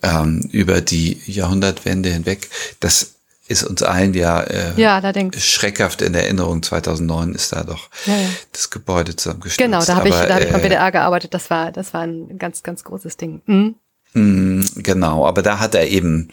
Ähm, 0.03 0.49
über 0.53 0.81
die 0.81 1.21
Jahrhundertwende 1.27 2.11
hinweg. 2.11 2.49
Das 2.81 3.14
ist 3.47 3.65
uns 3.65 3.83
allen 3.83 4.15
ja, 4.15 4.43
äh, 4.43 4.73
ja 4.77 5.03
schreckhaft 5.37 6.03
in 6.03 6.15
Erinnerung. 6.15 6.63
2009 6.63 7.35
ist 7.35 7.53
da 7.53 7.63
doch 7.63 7.91
ja, 8.07 8.17
ja. 8.17 8.29
das 8.53 8.71
Gebäude 8.71 9.17
zusammengestürzt. 9.17 9.59
Genau, 9.59 9.85
da 9.85 9.97
habe 9.97 10.09
ich, 10.09 10.15
da 10.15 10.35
hab 10.35 10.43
ich 10.43 10.51
beim 10.51 10.63
WDR 10.63 10.91
gearbeitet. 10.91 11.35
Das 11.35 11.51
war, 11.51 11.71
das 11.71 11.93
war 11.93 12.03
ein 12.03 12.39
ganz, 12.39 12.63
ganz 12.63 12.85
großes 12.85 13.17
Ding. 13.17 13.43
Mhm. 13.47 13.75
Mm, 14.15 14.63
genau, 14.77 15.27
aber 15.27 15.43
da 15.43 15.59
hat 15.59 15.75
er 15.75 15.89
eben 15.89 16.29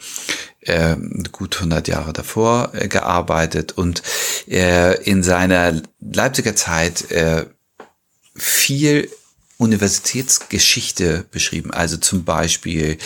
äh, 0.60 0.96
gut 1.32 1.56
100 1.56 1.88
Jahre 1.88 2.12
davor 2.12 2.70
äh, 2.74 2.88
gearbeitet 2.88 3.72
und 3.72 4.02
äh, 4.48 5.02
in 5.02 5.22
seiner 5.22 5.82
Leipziger 6.00 6.54
Zeit 6.54 7.10
äh, 7.10 7.46
viel 8.34 9.10
Universitätsgeschichte 9.58 11.24
beschrieben. 11.30 11.72
Also 11.72 11.96
zum 11.96 12.24
Beispiel 12.24 12.92
äh, 12.92 12.96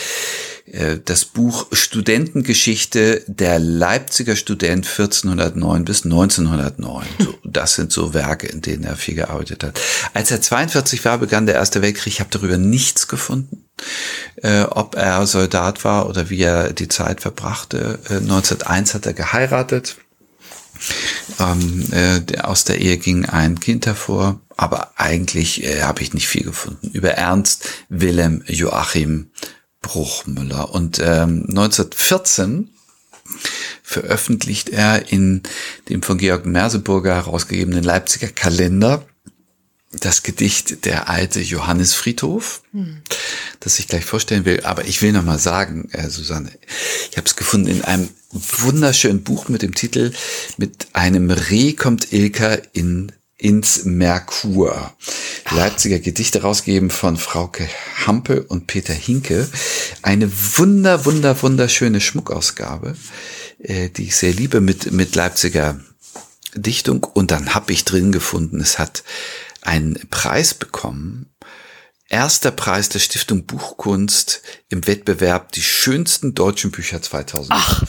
das 1.05 1.23
Buch 1.23 1.67
Studentengeschichte 1.71 3.23
der 3.27 3.57
Leipziger 3.57 4.35
Student 4.35 4.85
1409 4.85 5.85
bis 5.85 6.03
1909. 6.03 7.07
So, 7.19 7.33
das 7.43 7.75
sind 7.75 7.91
so 7.91 8.13
Werke, 8.13 8.47
in 8.47 8.61
denen 8.61 8.83
er 8.83 8.97
viel 8.97 9.15
gearbeitet 9.15 9.63
hat. 9.63 9.79
Als 10.13 10.31
er 10.31 10.41
42 10.41 11.05
war, 11.05 11.19
begann 11.19 11.45
der 11.45 11.55
Erste 11.55 11.81
Weltkrieg. 11.81 12.13
Ich 12.13 12.19
habe 12.19 12.29
darüber 12.31 12.57
nichts 12.57 13.07
gefunden, 13.07 13.65
äh, 14.37 14.63
ob 14.63 14.95
er 14.95 15.25
Soldat 15.25 15.83
war 15.83 16.09
oder 16.09 16.29
wie 16.29 16.41
er 16.41 16.73
die 16.73 16.89
Zeit 16.89 17.21
verbrachte. 17.21 17.99
Äh, 18.09 18.15
1901 18.15 18.93
hat 18.93 19.05
er 19.05 19.13
geheiratet. 19.13 19.97
Ähm, 21.39 21.85
äh, 21.91 22.39
aus 22.39 22.63
der 22.63 22.79
Ehe 22.79 22.97
ging 22.97 23.25
ein 23.25 23.59
Kind 23.59 23.85
hervor, 23.85 24.39
aber 24.55 24.91
eigentlich 24.97 25.63
äh, 25.63 25.81
habe 25.81 26.01
ich 26.01 26.13
nicht 26.13 26.27
viel 26.27 26.43
gefunden. 26.43 26.89
Über 26.89 27.11
Ernst 27.11 27.69
Wilhelm 27.89 28.43
Joachim 28.47 29.31
Bruchmüller. 29.87 30.73
Und 30.73 30.99
ähm, 30.99 31.45
1914 31.47 32.69
veröffentlicht 33.83 34.69
er 34.69 35.11
in 35.11 35.43
dem 35.89 36.03
von 36.03 36.17
Georg 36.17 36.45
Merseburger 36.45 37.15
herausgegebenen 37.15 37.83
Leipziger 37.83 38.27
Kalender 38.27 39.05
das 39.91 40.21
Gedicht 40.21 40.85
Der 40.85 41.09
alte 41.09 41.39
Johannes 41.39 41.93
Friedhof, 41.93 42.61
hm. 42.71 43.01
das 43.61 43.79
ich 43.79 43.87
gleich 43.87 44.03
vorstellen 44.03 44.45
will. 44.45 44.61
Aber 44.63 44.85
ich 44.85 45.01
will 45.01 45.13
noch 45.13 45.23
mal 45.23 45.39
sagen, 45.39 45.89
äh, 45.93 46.09
Susanne, 46.09 46.51
ich 47.09 47.17
habe 47.17 47.25
es 47.25 47.37
gefunden 47.37 47.67
in 47.67 47.83
einem 47.83 48.09
wunderschönen 48.31 49.23
Buch 49.23 49.47
mit 49.47 49.61
dem 49.61 49.73
Titel 49.73 50.11
Mit 50.57 50.87
einem 50.93 51.31
Reh 51.31 51.73
kommt 51.73 52.11
Ilka 52.11 52.57
in 52.73 53.13
ins 53.37 53.85
Merkur. 53.85 54.93
Leipziger 55.51 55.99
Gedichte 55.99 56.41
rausgeben 56.41 56.89
von 56.89 57.17
Frauke 57.17 57.69
Hampe 58.05 58.43
und 58.43 58.67
Peter 58.67 58.93
Hinke. 58.93 59.47
Eine 60.01 60.31
wunder, 60.57 61.05
wunder, 61.05 61.41
wunderschöne 61.41 62.01
Schmuckausgabe, 62.01 62.95
äh, 63.59 63.89
die 63.89 64.05
ich 64.05 64.15
sehr 64.15 64.33
liebe 64.33 64.59
mit, 64.59 64.91
mit 64.91 65.15
Leipziger 65.15 65.79
Dichtung. 66.55 67.03
Und 67.03 67.31
dann 67.31 67.53
habe 67.53 67.73
ich 67.73 67.85
drin 67.85 68.11
gefunden, 68.11 68.59
es 68.59 68.79
hat 68.79 69.03
einen 69.61 69.99
Preis 70.09 70.53
bekommen. 70.53 71.31
Erster 72.09 72.51
Preis 72.51 72.89
der 72.89 72.99
Stiftung 72.99 73.45
Buchkunst 73.45 74.41
im 74.69 74.87
Wettbewerb 74.87 75.51
Die 75.51 75.61
schönsten 75.61 76.33
deutschen 76.33 76.71
Bücher 76.71 77.01
2005. 77.01 77.49
Ach. 77.49 77.83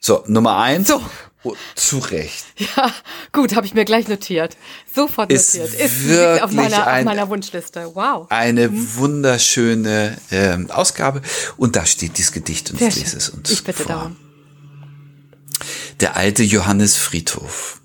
So, 0.00 0.24
Nummer 0.26 0.58
eins. 0.58 0.88
So. 0.88 1.00
Oh, 1.46 1.56
zu 1.74 1.98
Recht. 1.98 2.44
Ja, 2.58 2.92
gut, 3.32 3.54
habe 3.54 3.66
ich 3.66 3.74
mir 3.74 3.84
gleich 3.84 4.08
notiert. 4.08 4.56
Sofort 4.92 5.30
ist 5.30 5.54
notiert. 5.54 5.80
Ist 5.80 6.08
wirklich 6.08 6.42
auf 6.42 6.52
meiner, 6.52 6.86
ein, 6.86 7.00
auf 7.00 7.04
meiner 7.04 7.28
Wunschliste. 7.28 7.90
Wow. 7.94 8.26
Eine 8.30 8.68
mhm. 8.68 8.96
wunderschöne 8.96 10.16
ähm, 10.30 10.70
Ausgabe. 10.70 11.22
Und 11.56 11.76
da 11.76 11.86
steht 11.86 12.18
dieses 12.18 12.32
Gedicht 12.32 12.70
und 12.70 12.78
Sehr 12.78 12.88
ich 12.88 12.96
lese 12.96 13.16
es 13.16 13.28
uns 13.28 13.50
Ich 13.50 13.62
bitte 13.62 13.84
vor. 13.84 13.94
darum. 13.94 14.16
Der 16.00 16.16
alte 16.16 16.42
Johannes 16.42 16.96
Friedhof. 16.96 17.80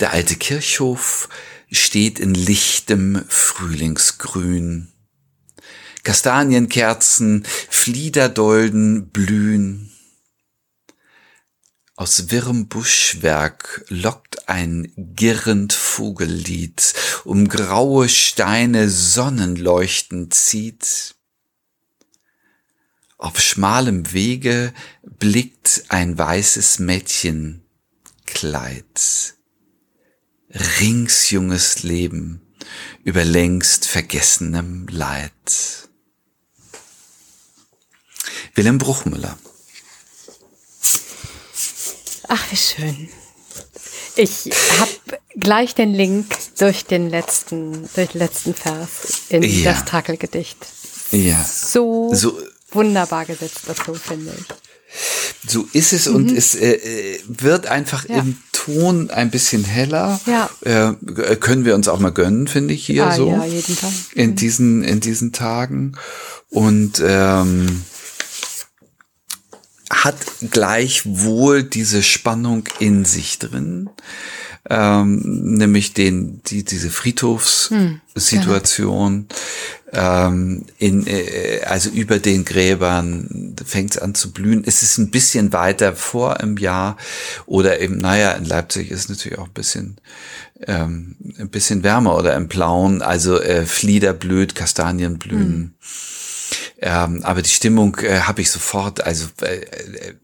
Der 0.00 0.12
alte 0.12 0.36
Kirchhof 0.36 1.28
steht 1.70 2.18
in 2.18 2.34
lichtem 2.34 3.24
Frühlingsgrün. 3.28 4.92
Kastanienkerzen, 6.02 7.44
Fliederdolden 7.70 9.08
blühen. 9.08 9.93
Aus 11.96 12.30
wirrem 12.30 12.66
Buschwerk 12.66 13.84
lockt 13.88 14.48
ein 14.48 14.92
girrend 14.96 15.72
Vogellied, 15.72 16.92
um 17.24 17.46
graue 17.46 18.08
Steine 18.08 18.90
Sonnenleuchten 18.90 20.32
zieht. 20.32 21.14
Auf 23.16 23.40
schmalem 23.40 24.12
Wege 24.12 24.74
blickt 25.02 25.84
ein 25.88 26.18
weißes 26.18 26.80
Mädchen 26.80 27.62
Kleid. 28.26 29.34
Rings 30.80 31.30
junges 31.30 31.84
Leben 31.84 32.40
über 33.04 33.24
längst 33.24 33.86
vergessenem 33.86 34.88
Leid. 34.88 35.88
Wilhelm 38.56 38.78
Bruchmüller 38.78 39.38
Ach, 42.28 42.42
wie 42.50 42.56
schön. 42.56 43.08
Ich 44.16 44.50
habe 44.78 44.90
gleich 45.36 45.74
den 45.74 45.92
Link 45.92 46.26
durch 46.58 46.84
den 46.84 47.10
letzten, 47.10 47.88
durch 47.94 48.10
den 48.10 48.18
letzten 48.20 48.54
Vers 48.54 48.90
in 49.28 49.42
Ja. 49.42 49.72
das 49.72 49.84
Trackelgedicht. 49.84 50.56
Ja. 51.10 51.44
So, 51.44 52.12
So, 52.14 52.38
wunderbar 52.72 53.24
gesetzt 53.24 53.60
dazu, 53.66 53.94
finde 53.94 54.32
ich. 54.38 55.50
so 55.50 55.66
ist 55.72 55.92
es 55.92 56.06
und 56.06 56.30
es 56.30 56.54
äh, 56.54 56.74
äh, 56.74 57.20
wird 57.26 57.66
einfach 57.66 58.04
Mhm. 58.08 58.14
Ja. 58.14 58.20
im 58.20 58.36
Ton 58.52 59.10
ein 59.10 59.30
bisschen 59.30 59.64
heller. 59.64 60.20
Ja. 60.26 60.48
Äh, 60.62 61.36
können 61.36 61.64
wir 61.64 61.74
uns 61.74 61.88
auch 61.88 61.98
mal 61.98 62.12
gönnen, 62.12 62.46
finde 62.46 62.72
ich 62.74 62.86
hier 62.86 63.06
ah, 63.08 63.16
so. 63.16 63.28
ja, 63.28 63.44
jeden 63.44 63.76
Fall. 63.76 63.92
in 64.14 64.36
diesen 64.36 64.82
in 64.84 65.00
diesen 65.00 65.32
Tagen 65.32 65.96
und 66.50 67.02
ähm, 67.04 67.82
hat 70.02 70.16
gleichwohl 70.50 71.62
diese 71.62 72.02
Spannung 72.02 72.64
in 72.78 73.04
sich 73.04 73.38
drin, 73.38 73.90
ähm, 74.68 75.20
nämlich 75.56 75.94
den 75.94 76.40
die 76.46 76.64
diese 76.64 76.90
Friedhofssituation 76.90 79.28
ähm, 79.92 80.66
in 80.78 81.06
äh, 81.06 81.60
also 81.66 81.90
über 81.90 82.18
den 82.18 82.44
Gräbern 82.44 83.54
fängt 83.64 83.92
es 83.92 83.98
an 83.98 84.14
zu 84.14 84.32
blühen. 84.32 84.64
Es 84.66 84.82
ist 84.82 84.98
ein 84.98 85.10
bisschen 85.10 85.52
weiter 85.52 85.94
vor 85.94 86.40
im 86.40 86.56
Jahr 86.56 86.96
oder 87.46 87.80
eben 87.80 87.98
naja 87.98 88.32
in 88.32 88.44
Leipzig 88.44 88.90
ist 88.90 89.08
natürlich 89.08 89.38
auch 89.38 89.46
ein 89.46 89.54
bisschen 89.54 90.00
ähm, 90.66 91.16
ein 91.38 91.50
bisschen 91.50 91.82
wärmer 91.82 92.16
oder 92.16 92.34
im 92.34 92.48
Blauen, 92.48 93.02
also 93.02 93.40
äh, 93.40 93.66
Flieder 93.66 94.12
blüht, 94.12 94.54
Kastanien 94.54 95.18
blühen. 95.18 95.74
Ähm, 96.86 97.24
aber 97.24 97.40
die 97.40 97.48
Stimmung 97.48 97.96
äh, 98.00 98.20
habe 98.20 98.42
ich 98.42 98.50
sofort, 98.50 99.02
also 99.02 99.28
äh, 99.40 99.54
äh, 99.54 100.14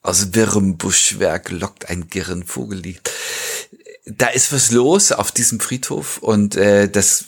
aus 0.00 0.32
wirrem 0.32 0.78
Buschwerk 0.78 1.50
lockt 1.50 1.90
ein 1.90 2.08
Girren 2.08 2.42
Vogellied. 2.42 3.02
Da 4.06 4.28
ist 4.28 4.50
was 4.50 4.70
los 4.70 5.12
auf 5.12 5.30
diesem 5.30 5.60
Friedhof 5.60 6.16
und 6.18 6.56
äh, 6.56 6.88
das 6.88 7.26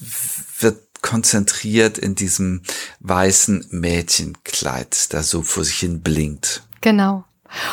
wird 0.60 0.78
konzentriert 1.02 1.98
in 1.98 2.14
diesem 2.14 2.62
weißen 3.00 3.66
Mädchenkleid, 3.72 5.12
das 5.12 5.28
so 5.28 5.42
vor 5.42 5.62
sich 5.62 5.78
hin 5.80 6.00
blinkt. 6.00 6.62
Genau. 6.80 7.26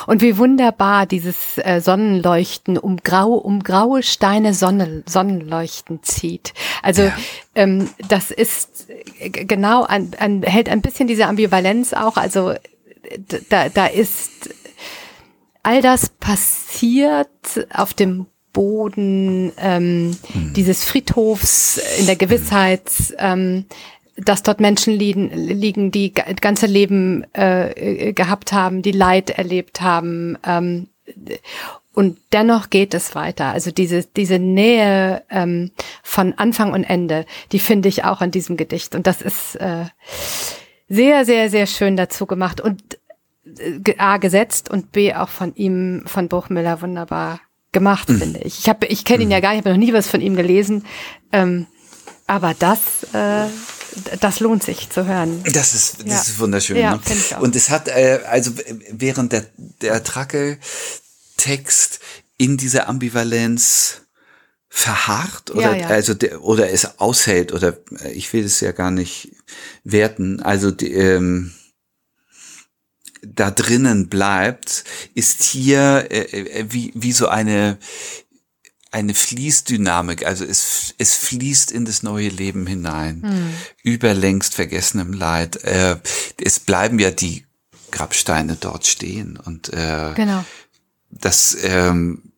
Und 0.07 0.21
wie 0.21 0.37
wunderbar 0.37 1.05
dieses 1.05 1.57
äh, 1.57 1.81
Sonnenleuchten 1.81 2.77
um 2.77 2.97
grau 2.97 3.33
um 3.33 3.63
graue 3.63 4.03
Steine 4.03 4.53
Sonne, 4.53 5.03
Sonnenleuchten 5.05 6.03
zieht. 6.03 6.53
Also 6.81 7.03
Ja. 7.03 7.17
ähm, 7.55 7.89
das 8.09 8.31
ist 8.31 8.87
äh, 9.19 9.29
genau 9.29 9.83
an, 9.83 10.11
an, 10.19 10.43
hält 10.43 10.69
ein 10.69 10.81
bisschen 10.81 11.07
diese 11.07 11.27
Ambivalenz 11.27 11.93
auch. 11.93 12.17
Also 12.17 12.53
da, 13.49 13.69
da 13.69 13.85
ist 13.87 14.49
all 15.61 15.81
das 15.81 16.09
passiert 16.09 17.29
auf 17.73 17.93
dem 17.93 18.27
Boden 18.51 19.51
ähm, 19.57 20.15
dieses 20.55 20.83
Friedhofs 20.83 21.81
in 21.99 22.05
der 22.05 22.15
Gewissheit, 22.15 22.91
ähm, 23.17 23.65
dass 24.15 24.43
dort 24.43 24.59
Menschen 24.59 24.93
liegen, 24.93 25.29
liegen 25.31 25.91
die 25.91 26.13
ga- 26.13 26.31
ganze 26.39 26.67
Leben 26.67 27.25
äh, 27.35 28.09
äh, 28.09 28.13
gehabt 28.13 28.53
haben, 28.53 28.81
die 28.81 28.91
Leid 28.91 29.31
erlebt 29.31 29.81
haben. 29.81 30.37
Ähm, 30.45 30.87
und 31.93 32.17
dennoch 32.31 32.69
geht 32.69 32.93
es 32.93 33.15
weiter. 33.15 33.45
Also 33.45 33.71
diese, 33.71 34.03
diese 34.15 34.39
Nähe 34.39 35.23
ähm, 35.29 35.71
von 36.01 36.33
Anfang 36.37 36.73
und 36.73 36.83
Ende, 36.83 37.25
die 37.51 37.59
finde 37.59 37.89
ich 37.89 38.03
auch 38.03 38.21
an 38.21 38.31
diesem 38.31 38.57
Gedicht. 38.57 38.95
Und 38.95 39.07
das 39.07 39.21
ist 39.21 39.55
äh, 39.55 39.85
sehr, 40.89 41.25
sehr, 41.25 41.49
sehr 41.49 41.65
schön 41.65 41.97
dazu 41.97 42.25
gemacht 42.25 42.61
und 42.61 42.81
äh, 43.57 43.95
A 43.97 44.17
gesetzt 44.17 44.69
und 44.69 44.91
B 44.91 45.13
auch 45.13 45.29
von 45.29 45.55
ihm, 45.55 46.03
von 46.05 46.27
Bruchmüller 46.27 46.81
wunderbar 46.81 47.41
gemacht, 47.71 48.07
finde 48.07 48.39
ich. 48.41 48.59
Ich 48.59 48.69
habe, 48.69 48.85
ich 48.85 49.05
kenne 49.05 49.23
ihn 49.23 49.31
ja 49.31 49.39
gar 49.39 49.51
nicht, 49.51 49.65
habe 49.65 49.71
noch 49.71 49.83
nie 49.83 49.93
was 49.93 50.07
von 50.07 50.21
ihm 50.21 50.35
gelesen. 50.35 50.85
Ähm, 51.31 51.65
aber 52.27 52.53
das, 52.57 53.03
äh, 53.13 53.47
das 54.19 54.39
lohnt 54.39 54.63
sich 54.63 54.89
zu 54.89 55.05
hören. 55.05 55.43
Das 55.53 55.73
ist, 55.73 55.99
das 56.01 56.07
Ja. 56.07 56.21
ist 56.21 56.39
wunderschön. 56.39 56.77
Ja, 56.77 56.95
ne? 56.95 57.01
ich 57.09 57.35
auch. 57.35 57.41
Und 57.41 57.55
es 57.55 57.69
hat, 57.69 57.87
äh, 57.87 58.19
also 58.27 58.51
äh, 58.51 58.75
während 58.91 59.31
der, 59.33 59.45
der 59.81 60.03
Trackel-Text 60.03 61.99
in 62.37 62.57
dieser 62.57 62.87
Ambivalenz 62.89 64.01
verharrt 64.69 65.51
oder, 65.51 65.75
Ja, 65.75 65.81
ja. 65.81 65.87
also 65.87 66.13
der, 66.15 66.41
oder 66.43 66.71
es 66.71 66.99
aushält 66.99 67.53
oder 67.53 67.77
äh, 68.01 68.11
ich 68.11 68.33
will 68.33 68.43
es 68.43 68.59
ja 68.59 68.71
gar 68.71 68.89
nicht 68.91 69.31
werten. 69.83 70.41
Also 70.41 70.71
die, 70.71 70.91
ähm, 70.93 71.53
da 73.21 73.51
drinnen 73.51 74.09
bleibt, 74.09 74.83
ist 75.13 75.43
hier 75.43 76.07
äh, 76.09 76.21
äh, 76.21 76.65
wie, 76.69 76.91
wie 76.95 77.13
so 77.13 77.27
eine 77.27 77.77
eine 78.93 79.13
Fließdynamik, 79.15 80.25
also 80.25 80.45
es, 80.45 80.93
es 80.99 81.15
fließt 81.15 81.71
in 81.71 81.83
das 81.85 82.03
neue 82.03 82.29
Leben 82.29 82.67
hinein, 82.67 83.53
über 83.81 84.13
längst 84.13 84.53
vergessenem 84.53 85.13
Leid. 85.13 85.63
Äh, 85.63 85.97
es 86.39 86.59
bleiben 86.59 86.99
ja 86.99 87.09
die 87.09 87.45
Grabsteine 87.91 88.55
dort 88.59 88.85
stehen 88.85 89.37
und 89.37 89.73
äh, 89.73 90.13
Genau. 90.15 90.45
das 91.09 91.57
ähm, 91.63 92.32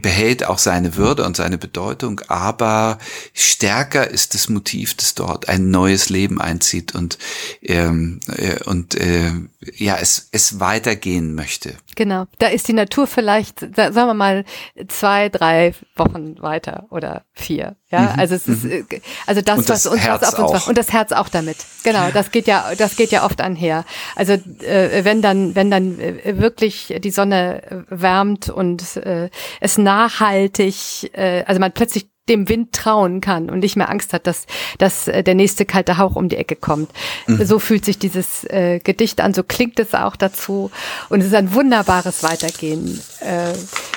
behält 0.00 0.44
auch 0.44 0.58
seine 0.58 0.96
Würde 0.96 1.24
und 1.24 1.36
seine 1.36 1.58
Bedeutung, 1.58 2.20
aber 2.28 2.98
stärker 3.34 4.08
ist 4.08 4.34
das 4.34 4.48
Motiv, 4.48 4.94
das 4.94 5.14
dort 5.14 5.48
ein 5.48 5.70
neues 5.70 6.08
Leben 6.08 6.40
einzieht 6.40 6.94
und 6.94 7.18
ähm, 7.62 8.20
äh, 8.36 8.62
und 8.64 8.94
äh, 8.94 9.32
ja 9.76 9.96
es 10.00 10.28
es 10.32 10.60
weitergehen 10.60 11.34
möchte. 11.34 11.74
Genau. 11.96 12.26
Da 12.38 12.46
ist 12.46 12.68
die 12.68 12.72
Natur 12.74 13.06
vielleicht, 13.08 13.60
sagen 13.74 13.94
wir 13.94 14.14
mal, 14.14 14.44
zwei, 14.86 15.28
drei 15.28 15.74
Wochen 15.96 16.40
weiter 16.40 16.86
oder 16.90 17.24
vier. 17.32 17.74
Ja, 17.90 18.14
also 18.18 18.34
es 18.34 18.46
ist, 18.46 18.64
äh, 18.66 18.84
also 19.26 19.40
das, 19.40 19.58
Mhm. 19.58 19.64
Das 19.66 19.84
was 19.84 19.92
uns 19.92 20.02
Herz 20.02 20.22
was 20.22 20.34
auf 20.34 20.38
uns 20.40 20.48
auch. 20.48 20.54
macht. 20.54 20.68
Und 20.68 20.78
das 20.78 20.92
Herz 20.92 21.10
auch 21.12 21.28
damit. 21.28 21.56
Genau. 21.84 22.10
Das 22.12 22.30
geht 22.30 22.46
ja, 22.46 22.74
das 22.76 22.96
geht 22.96 23.10
ja 23.10 23.24
oft 23.24 23.40
einher. 23.40 23.84
Also, 24.14 24.34
äh, 24.34 25.04
wenn 25.04 25.22
dann, 25.22 25.54
wenn 25.54 25.70
dann 25.70 25.98
äh, 25.98 26.38
wirklich 26.38 26.94
die 27.02 27.10
Sonne 27.10 27.62
äh, 27.62 27.76
wärmt 27.88 28.48
und 28.50 28.96
äh, 28.98 29.30
es 29.60 29.78
nachhaltig, 29.78 31.10
äh, 31.12 31.44
also 31.46 31.60
man 31.60 31.72
plötzlich 31.72 32.08
dem 32.28 32.48
Wind 32.48 32.72
trauen 32.72 33.20
kann 33.20 33.50
und 33.50 33.60
nicht 33.60 33.76
mehr 33.76 33.88
Angst 33.88 34.12
hat, 34.12 34.26
dass, 34.26 34.46
dass 34.78 35.08
äh, 35.08 35.22
der 35.22 35.34
nächste 35.34 35.64
kalte 35.64 35.98
Hauch 35.98 36.16
um 36.16 36.28
die 36.28 36.36
Ecke 36.36 36.56
kommt. 36.56 36.90
So 37.26 37.58
fühlt 37.58 37.84
sich 37.84 37.98
dieses 37.98 38.44
äh, 38.44 38.80
Gedicht 38.82 39.20
an, 39.20 39.34
so 39.34 39.42
klingt 39.42 39.78
es 39.78 39.94
auch 39.94 40.16
dazu 40.16 40.70
und 41.08 41.20
es 41.20 41.28
ist 41.28 41.34
ein 41.34 41.54
wunderbares 41.54 42.22
Weitergehen. 42.22 43.00
Äh, 43.20 43.52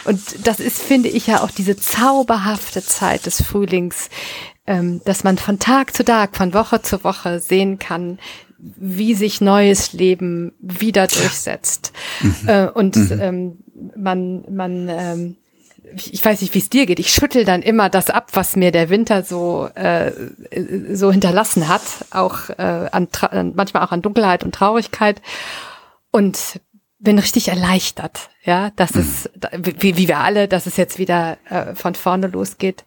und 0.06 0.48
das 0.48 0.60
ist, 0.60 0.82
finde 0.82 1.10
ich, 1.10 1.28
ja 1.28 1.44
auch 1.44 1.52
diese 1.52 1.76
zauberhafte 1.76 2.82
Zeit 2.84 3.26
des 3.26 3.42
Frühlings, 3.42 4.10
ähm, 4.68 5.02
dass 5.06 5.24
man 5.24 5.38
von 5.38 5.60
Tag 5.60 5.96
zu 5.96 6.04
Tag, 6.04 6.36
von 6.36 6.54
Woche 6.54 6.82
zu 6.82 7.04
Woche 7.04 7.40
sehen 7.40 7.80
kann, 7.80 8.20
wie 8.58 9.16
sich 9.16 9.42
neues 9.42 9.94
Leben 9.94 10.54
wieder 10.62 11.08
durchsetzt. 11.08 11.94
Äh, 12.46 12.68
und 12.68 12.96
ähm, 12.96 13.58
man, 13.96 14.44
man 14.50 14.90
ähm, 14.90 15.36
ich 15.96 16.24
weiß 16.24 16.42
nicht, 16.42 16.54
wie 16.54 16.60
es 16.60 16.70
dir 16.70 16.86
geht. 16.86 17.00
Ich 17.00 17.12
schüttel 17.12 17.46
dann 17.46 17.62
immer 17.62 17.90
das 17.90 18.10
ab, 18.10 18.30
was 18.34 18.56
mir 18.56 18.72
der 18.72 18.90
Winter 18.90 19.24
so 19.24 19.68
äh, 19.76 20.12
so 20.94 21.12
hinterlassen 21.12 21.68
hat, 21.68 21.82
auch 22.12 22.50
äh, 22.50 22.90
an, 22.92 23.08
manchmal 23.56 23.84
auch 23.84 23.92
an 23.92 24.02
Dunkelheit 24.02 24.44
und 24.44 24.56
Traurigkeit 24.56 25.22
und 26.12 26.60
bin 27.00 27.18
richtig 27.18 27.48
erleichtert, 27.48 28.30
ja, 28.44 28.70
dass 28.76 28.96
es 28.96 29.30
wie, 29.58 29.98
wie 29.98 30.08
wir 30.08 30.20
alle, 30.20 30.48
dass 30.48 30.68
es 30.68 30.78
jetzt 30.78 31.00
wieder 31.00 31.38
äh, 31.50 31.74
von 31.74 31.96
vorne 31.96 32.28
losgeht. 32.28 32.86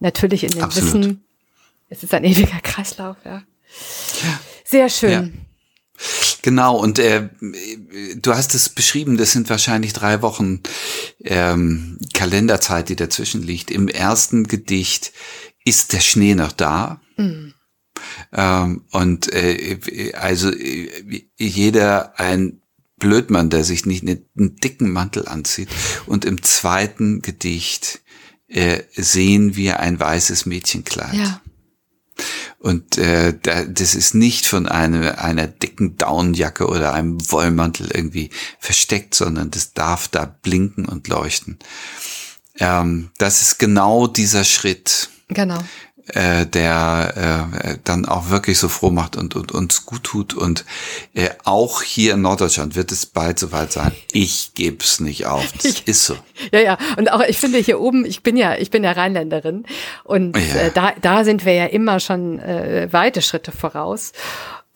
Natürlich 0.00 0.44
in 0.44 0.50
dem 0.50 0.64
Absolut. 0.64 0.88
Wissen, 0.88 1.24
es 1.88 2.02
ist 2.02 2.12
ein 2.12 2.24
ewiger 2.24 2.60
Kreislauf, 2.62 3.16
ja. 3.24 3.42
Sehr 4.64 4.88
schön. 4.88 5.10
Ja. 5.12 6.33
Genau, 6.44 6.76
und 6.76 6.98
äh, 6.98 7.30
du 8.16 8.34
hast 8.34 8.54
es 8.54 8.68
beschrieben, 8.68 9.16
das 9.16 9.32
sind 9.32 9.48
wahrscheinlich 9.48 9.94
drei 9.94 10.20
Wochen 10.20 10.60
ähm, 11.24 11.96
Kalenderzeit, 12.12 12.90
die 12.90 12.96
dazwischen 12.96 13.42
liegt. 13.42 13.70
Im 13.70 13.88
ersten 13.88 14.46
Gedicht 14.46 15.14
ist 15.64 15.94
der 15.94 16.00
Schnee 16.00 16.34
noch 16.34 16.52
da. 16.52 17.00
Ähm, 18.30 18.84
und 18.90 19.32
äh, 19.32 20.12
also 20.20 20.52
jeder 21.38 22.20
ein 22.20 22.60
Blödmann, 22.98 23.48
der 23.48 23.64
sich 23.64 23.86
nicht 23.86 24.06
einen 24.06 24.26
dicken 24.36 24.92
Mantel 24.92 25.26
anzieht. 25.26 25.70
Und 26.04 26.26
im 26.26 26.42
zweiten 26.42 27.22
Gedicht 27.22 28.02
äh, 28.48 28.82
sehen 28.94 29.56
wir 29.56 29.80
ein 29.80 29.98
weißes 29.98 30.44
Mädchenkleid. 30.44 31.14
Ja. 31.14 31.40
Und 32.58 32.98
äh, 32.98 33.34
da, 33.42 33.64
das 33.64 33.94
ist 33.94 34.14
nicht 34.14 34.46
von 34.46 34.66
einer, 34.66 35.22
einer 35.22 35.46
dicken 35.46 35.96
Daunenjacke 35.96 36.66
oder 36.66 36.92
einem 36.92 37.18
Wollmantel 37.30 37.90
irgendwie 37.92 38.30
versteckt, 38.58 39.14
sondern 39.14 39.50
das 39.50 39.72
darf 39.72 40.08
da 40.08 40.24
blinken 40.24 40.86
und 40.86 41.08
leuchten. 41.08 41.58
Ähm, 42.58 43.10
das 43.18 43.42
ist 43.42 43.58
genau 43.58 44.06
dieser 44.06 44.44
Schritt, 44.44 45.08
Genau. 45.28 45.58
Äh, 46.08 46.44
der 46.46 47.50
äh, 47.62 47.78
dann 47.84 48.04
auch 48.04 48.28
wirklich 48.28 48.58
so 48.58 48.68
froh 48.68 48.90
macht 48.90 49.16
und, 49.16 49.34
und 49.36 49.52
uns 49.52 49.86
gut 49.86 50.04
tut. 50.04 50.34
Und 50.34 50.64
äh, 51.14 51.30
auch 51.44 51.82
hier 51.82 52.14
in 52.14 52.22
Norddeutschland 52.22 52.76
wird 52.76 52.92
es 52.92 53.06
bald 53.06 53.38
soweit 53.38 53.72
sein. 53.72 53.92
Ich 54.12 54.52
gebe 54.54 54.84
es 54.84 55.00
nicht 55.00 55.26
auf. 55.26 55.52
Das 55.62 55.80
ist 55.80 56.04
so. 56.04 56.16
Ja, 56.52 56.60
ja. 56.60 56.78
Und 56.98 57.10
auch 57.10 57.20
ich 57.20 57.38
finde 57.38 57.58
hier 57.58 57.80
oben, 57.80 58.04
ich 58.04 58.22
bin 58.22 58.36
ja, 58.36 58.56
ich 58.56 58.70
bin 58.70 58.84
ja 58.84 58.92
Rheinländerin 58.92 59.64
und 60.02 60.36
ja. 60.36 60.62
äh, 60.62 60.70
da, 60.72 60.92
da 61.00 61.24
sind 61.24 61.44
wir 61.44 61.54
ja 61.54 61.66
immer 61.66 62.00
schon 62.00 62.38
äh, 62.38 62.88
weite 62.90 63.22
Schritte 63.22 63.52
voraus. 63.52 64.12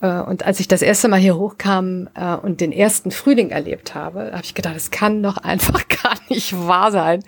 Äh, 0.01 0.21
und 0.21 0.45
als 0.45 0.61
ich 0.61 0.69
das 0.69 0.83
erste 0.83 1.09
Mal 1.09 1.21
hier 1.21 1.37
hochkam 1.37 2.09
äh, 2.15 2.35
und 2.37 2.61
den 2.61 2.73
ersten 2.73 3.11
Frühling 3.11 3.51
erlebt 3.51 3.95
habe, 3.95 4.31
habe 4.33 4.45
ich 4.45 4.55
gedacht, 4.55 4.77
es 4.77 4.91
kann 4.91 5.23
doch 5.23 5.37
einfach 5.37 5.83
gar 6.03 6.15
nicht 6.29 6.55
wahr 6.67 6.91
sein. 6.91 7.23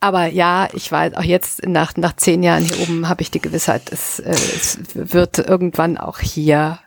Aber 0.00 0.26
ja, 0.26 0.68
ich 0.72 0.90
weiß, 0.90 1.14
auch 1.14 1.22
jetzt 1.22 1.66
nach, 1.66 1.96
nach 1.96 2.16
zehn 2.16 2.42
Jahren 2.42 2.64
hier 2.64 2.80
oben 2.80 3.08
habe 3.08 3.22
ich 3.22 3.30
die 3.30 3.40
Gewissheit, 3.40 3.82
es, 3.90 4.20
äh, 4.20 4.32
es 4.32 4.78
wird 4.94 5.38
irgendwann 5.38 5.98
auch 5.98 6.18
hier. 6.18 6.78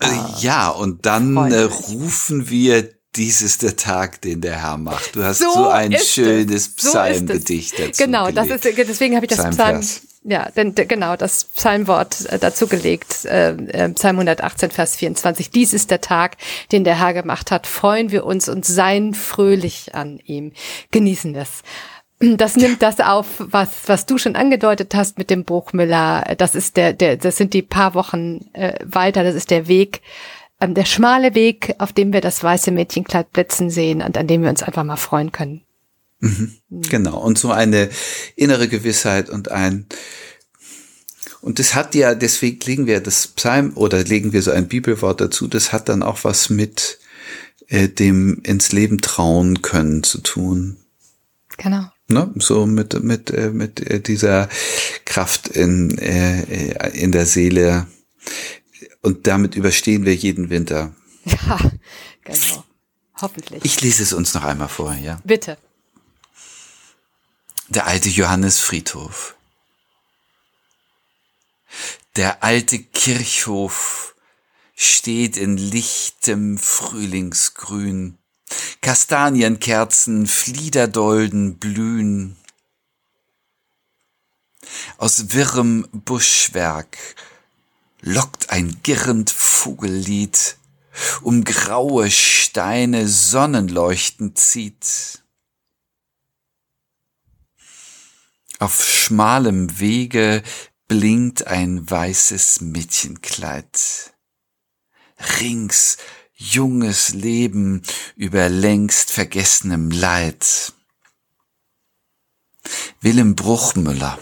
Äh, 0.00 0.08
ja, 0.40 0.68
und 0.68 1.06
dann 1.06 1.36
äh, 1.36 1.62
rufen 1.62 2.50
wir 2.50 2.88
dies 3.16 3.42
ist 3.42 3.62
der 3.62 3.76
Tag, 3.76 4.20
den 4.20 4.40
der 4.40 4.62
Herr 4.62 4.76
macht. 4.76 5.16
Du 5.16 5.24
hast 5.24 5.38
so, 5.38 5.50
so 5.52 5.68
ein 5.68 5.96
schönes 5.98 6.74
Psalmgedicht 6.74 7.76
so 7.76 7.84
dazu. 7.84 8.04
Genau, 8.04 8.30
das 8.30 8.48
ist 8.48 8.64
deswegen 8.64 9.16
habe 9.16 9.26
ich 9.26 9.34
das 9.34 9.50
Psalm, 9.50 9.80
ja, 10.24 10.50
denn 10.50 10.74
genau 10.74 11.16
das 11.16 11.44
Psalmwort 11.44 12.26
äh, 12.26 12.38
dazu 12.38 12.66
gelegt, 12.66 13.24
äh, 13.24 13.50
äh, 13.50 13.88
Psalm 13.90 14.16
118, 14.16 14.70
Vers 14.70 14.96
24. 14.96 15.50
Dies 15.50 15.72
ist 15.72 15.90
der 15.90 16.00
Tag, 16.00 16.36
den 16.70 16.84
der 16.84 16.98
Herr 16.98 17.14
gemacht 17.14 17.50
hat. 17.50 17.66
Freuen 17.66 18.10
wir 18.10 18.26
uns 18.26 18.48
und 18.48 18.64
seien 18.66 19.14
fröhlich 19.14 19.94
an 19.94 20.20
ihm. 20.24 20.52
Genießen 20.90 21.34
wir 21.34 21.42
es. 21.42 21.62
Das 22.20 22.56
nimmt 22.56 22.82
das 22.82 22.98
auf, 22.98 23.26
was, 23.38 23.70
was 23.86 24.04
du 24.06 24.18
schon 24.18 24.34
angedeutet 24.34 24.94
hast 24.94 25.18
mit 25.18 25.30
dem 25.30 25.44
Bruchmüller. 25.44 26.34
Das 26.36 26.56
ist 26.56 26.76
der, 26.76 26.92
der, 26.92 27.16
das 27.16 27.36
sind 27.36 27.54
die 27.54 27.62
paar 27.62 27.94
Wochen 27.94 28.50
äh, 28.54 28.74
weiter. 28.84 29.22
Das 29.22 29.36
ist 29.36 29.50
der 29.50 29.68
Weg, 29.68 30.02
ähm, 30.60 30.74
der 30.74 30.84
schmale 30.84 31.34
Weg, 31.34 31.76
auf 31.78 31.92
dem 31.92 32.12
wir 32.12 32.20
das 32.20 32.42
weiße 32.42 32.72
Mädchenkleid 32.72 33.32
blitzen 33.32 33.70
sehen 33.70 34.02
und 34.02 34.18
an 34.18 34.26
dem 34.26 34.42
wir 34.42 34.50
uns 34.50 34.64
einfach 34.64 34.82
mal 34.82 34.96
freuen 34.96 35.30
können. 35.30 35.62
Mhm. 36.18 36.56
Genau. 36.70 37.18
Und 37.18 37.38
so 37.38 37.52
eine 37.52 37.88
innere 38.34 38.66
Gewissheit 38.66 39.30
und 39.30 39.50
ein, 39.52 39.86
und 41.40 41.60
das 41.60 41.76
hat 41.76 41.94
ja, 41.94 42.16
deswegen 42.16 42.58
legen 42.64 42.86
wir 42.86 43.00
das 43.00 43.28
Psalm 43.28 43.72
oder 43.76 44.02
legen 44.02 44.32
wir 44.32 44.42
so 44.42 44.50
ein 44.50 44.66
Bibelwort 44.66 45.20
dazu, 45.20 45.46
das 45.46 45.72
hat 45.72 45.88
dann 45.88 46.02
auch 46.02 46.24
was 46.24 46.50
mit 46.50 46.98
äh, 47.68 47.88
dem 47.88 48.40
ins 48.42 48.72
Leben 48.72 49.00
trauen 49.00 49.62
können 49.62 50.02
zu 50.02 50.18
tun. 50.18 50.78
Genau. 51.56 51.86
Ne? 52.08 52.32
So 52.36 52.66
mit, 52.66 53.02
mit, 53.02 53.30
äh, 53.30 53.50
mit 53.50 53.80
äh, 53.80 54.00
dieser 54.00 54.48
Kraft 55.04 55.48
in, 55.48 55.98
äh, 55.98 56.88
in 56.90 57.12
der 57.12 57.26
Seele. 57.26 57.86
Und 59.02 59.26
damit 59.26 59.54
überstehen 59.54 60.04
wir 60.04 60.14
jeden 60.14 60.50
Winter. 60.50 60.94
Ja, 61.24 61.58
genau. 62.24 62.64
Hoffentlich. 63.20 63.62
Ich 63.64 63.82
lese 63.82 64.02
es 64.02 64.14
uns 64.14 64.32
noch 64.32 64.44
einmal 64.44 64.68
vor, 64.68 64.94
ja. 64.94 65.20
Bitte 65.24 65.58
der 67.68 67.86
alte 67.86 68.08
Johannesfriedhof. 68.08 69.36
Der 72.16 72.42
alte 72.42 72.78
Kirchhof 72.78 74.14
steht 74.74 75.36
in 75.36 75.56
lichtem 75.56 76.58
Frühlingsgrün. 76.58 78.18
Kastanienkerzen, 78.80 80.26
Fliederdolden 80.26 81.58
blühen. 81.58 82.36
Aus 84.96 85.32
wirrem 85.32 85.86
Buschwerk 85.92 86.98
lockt 88.00 88.50
ein 88.50 88.80
girrend 88.82 89.30
Vogellied, 89.30 90.56
um 91.22 91.44
graue 91.44 92.10
Steine 92.10 93.08
Sonnenleuchten 93.08 94.34
zieht. 94.34 95.22
Auf 98.58 98.84
schmalem 98.84 99.78
Wege 99.78 100.42
blinkt 100.88 101.46
ein 101.46 101.88
weißes 101.88 102.60
Mädchenkleid. 102.60 104.14
Rings 105.40 105.98
junges 106.38 107.12
Leben 107.12 107.82
über 108.16 108.48
längst 108.48 109.10
vergessenem 109.10 109.90
Leid. 109.90 110.72
Willem 113.00 113.34
Bruchmüller 113.34 114.18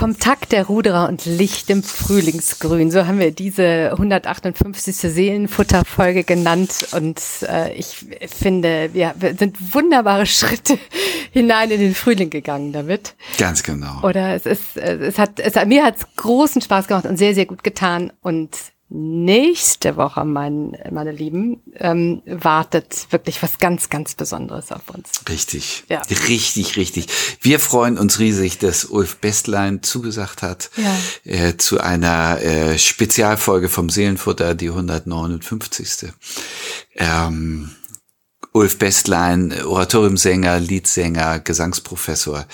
vom 0.00 0.18
Takt 0.18 0.52
der 0.52 0.64
Ruderer 0.64 1.10
und 1.10 1.26
Licht 1.26 1.68
im 1.68 1.82
Frühlingsgrün. 1.82 2.90
So 2.90 3.06
haben 3.06 3.18
wir 3.18 3.32
diese 3.32 3.90
158. 3.90 4.96
Seelenfutterfolge 4.96 6.24
genannt. 6.24 6.86
Und 6.92 7.20
äh, 7.42 7.74
ich 7.74 8.06
finde, 8.26 8.94
wir, 8.94 9.14
wir 9.18 9.34
sind 9.34 9.74
wunderbare 9.74 10.24
Schritte 10.26 10.78
hinein 11.32 11.70
in 11.70 11.80
den 11.80 11.94
Frühling 11.94 12.30
gegangen 12.30 12.72
damit. 12.72 13.14
Ganz 13.36 13.62
genau. 13.62 14.00
Oder 14.02 14.34
es 14.34 14.46
ist, 14.46 14.78
es 14.78 15.18
hat, 15.18 15.38
es 15.38 15.54
hat 15.54 15.68
mir 15.68 15.84
hat 15.84 15.96
großen 16.16 16.62
Spaß 16.62 16.86
gemacht 16.86 17.04
und 17.04 17.18
sehr, 17.18 17.34
sehr 17.34 17.44
gut 17.44 17.62
getan. 17.62 18.10
Und 18.22 18.56
nächste 18.90 19.96
Woche, 19.96 20.24
mein, 20.24 20.76
meine 20.90 21.12
Lieben, 21.12 21.62
ähm, 21.76 22.22
wartet 22.26 23.06
wirklich 23.10 23.40
was 23.42 23.58
ganz, 23.58 23.88
ganz 23.88 24.14
Besonderes 24.14 24.72
auf 24.72 24.90
uns. 24.92 25.10
Richtig. 25.28 25.84
Ja. 25.88 26.02
Richtig, 26.28 26.76
richtig. 26.76 27.06
Wir 27.40 27.60
freuen 27.60 27.98
uns 27.98 28.18
riesig, 28.18 28.58
dass 28.58 28.84
Ulf 28.84 29.18
Bestlein 29.18 29.82
zugesagt 29.82 30.42
hat 30.42 30.70
ja. 30.76 30.96
äh, 31.24 31.56
zu 31.56 31.80
einer 31.80 32.42
äh, 32.42 32.78
Spezialfolge 32.78 33.68
vom 33.68 33.88
Seelenfutter, 33.90 34.54
die 34.54 34.68
159. 34.68 36.12
Ähm, 36.96 37.70
Ulf 38.52 38.78
Bestlein, 38.78 39.54
Oratoriumsänger, 39.64 40.58
Liedsänger, 40.58 41.38
Gesangsprofessor, 41.38 42.46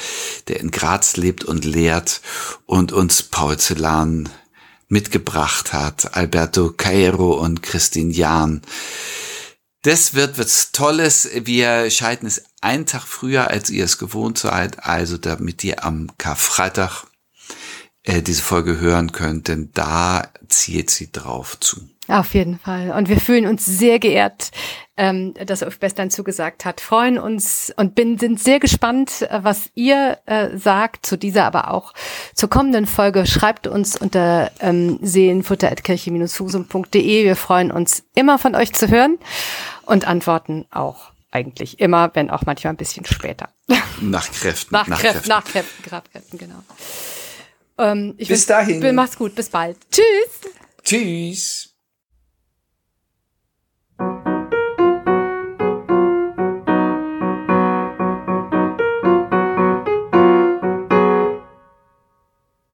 der 0.48 0.60
in 0.60 0.70
Graz 0.70 1.16
lebt 1.16 1.44
und 1.44 1.64
lehrt 1.64 2.20
und 2.66 2.92
uns 2.92 3.22
Paul 3.22 3.56
Celan 3.56 4.28
mitgebracht 4.88 5.72
hat, 5.72 6.16
Alberto 6.16 6.70
Cairo 6.70 7.34
und 7.34 7.62
Christine 7.62 8.12
Jahn. 8.12 8.62
Das 9.82 10.14
wird 10.14 10.38
was 10.38 10.72
Tolles. 10.72 11.28
Wir 11.32 11.90
schalten 11.90 12.26
es 12.26 12.44
einen 12.60 12.86
Tag 12.86 13.02
früher, 13.02 13.48
als 13.50 13.70
ihr 13.70 13.84
es 13.84 13.98
gewohnt 13.98 14.38
seid, 14.38 14.84
also 14.84 15.16
damit 15.16 15.62
ihr 15.62 15.84
am 15.84 16.10
Karfreitag 16.18 17.04
äh, 18.06 18.22
diese 18.22 18.42
Folge 18.42 18.80
hören 18.80 19.12
könnt, 19.12 19.48
denn 19.48 19.68
da 19.74 20.28
zielt 20.48 20.88
sie 20.90 21.12
drauf 21.12 21.60
zu. 21.60 21.82
Auf 22.08 22.32
jeden 22.34 22.58
Fall. 22.60 22.92
Und 22.92 23.08
wir 23.08 23.18
fühlen 23.20 23.48
uns 23.48 23.66
sehr 23.66 23.98
geehrt, 23.98 24.52
ähm, 24.96 25.34
dass 25.34 25.62
Ulf 25.62 25.80
Bestern 25.80 26.08
zugesagt 26.08 26.64
hat, 26.64 26.80
freuen 26.80 27.18
uns 27.18 27.74
und 27.76 27.96
bin, 27.96 28.16
sind 28.16 28.38
sehr 28.38 28.60
gespannt, 28.60 29.26
was 29.30 29.70
ihr 29.74 30.18
äh, 30.26 30.56
sagt 30.56 31.04
zu 31.04 31.18
dieser, 31.18 31.46
aber 31.46 31.72
auch 31.72 31.94
zur 32.32 32.48
kommenden 32.48 32.86
Folge. 32.86 33.26
Schreibt 33.26 33.66
uns 33.66 33.96
unter 33.96 34.52
ähm, 34.60 35.00
seelenfutter.kirche-husum.de. 35.02 37.24
Wir 37.24 37.34
freuen 37.34 37.72
uns 37.72 38.04
immer 38.14 38.38
von 38.38 38.54
euch 38.54 38.72
zu 38.72 38.88
hören 38.88 39.18
und 39.82 40.06
antworten 40.06 40.66
auch 40.70 41.10
eigentlich 41.32 41.80
immer, 41.80 42.12
wenn 42.14 42.30
auch 42.30 42.42
manchmal 42.46 42.72
ein 42.72 42.78
bisschen 42.78 43.04
später. 43.04 43.48
Nach 44.00 44.30
Kräften. 44.30 44.72
nach, 44.72 44.86
nach, 44.86 45.00
Kräften, 45.00 45.28
nach 45.28 45.44
Kräften, 45.44 45.82
Kräften, 45.82 46.38
genau. 46.38 46.62
Ähm, 47.78 48.14
bis 48.16 48.46
dahin. 48.46 48.94
Mach's 48.94 49.16
gut, 49.16 49.34
bis 49.34 49.48
bald. 49.48 49.76
Tschüss. 49.90 50.52
Tschüss. 50.82 51.65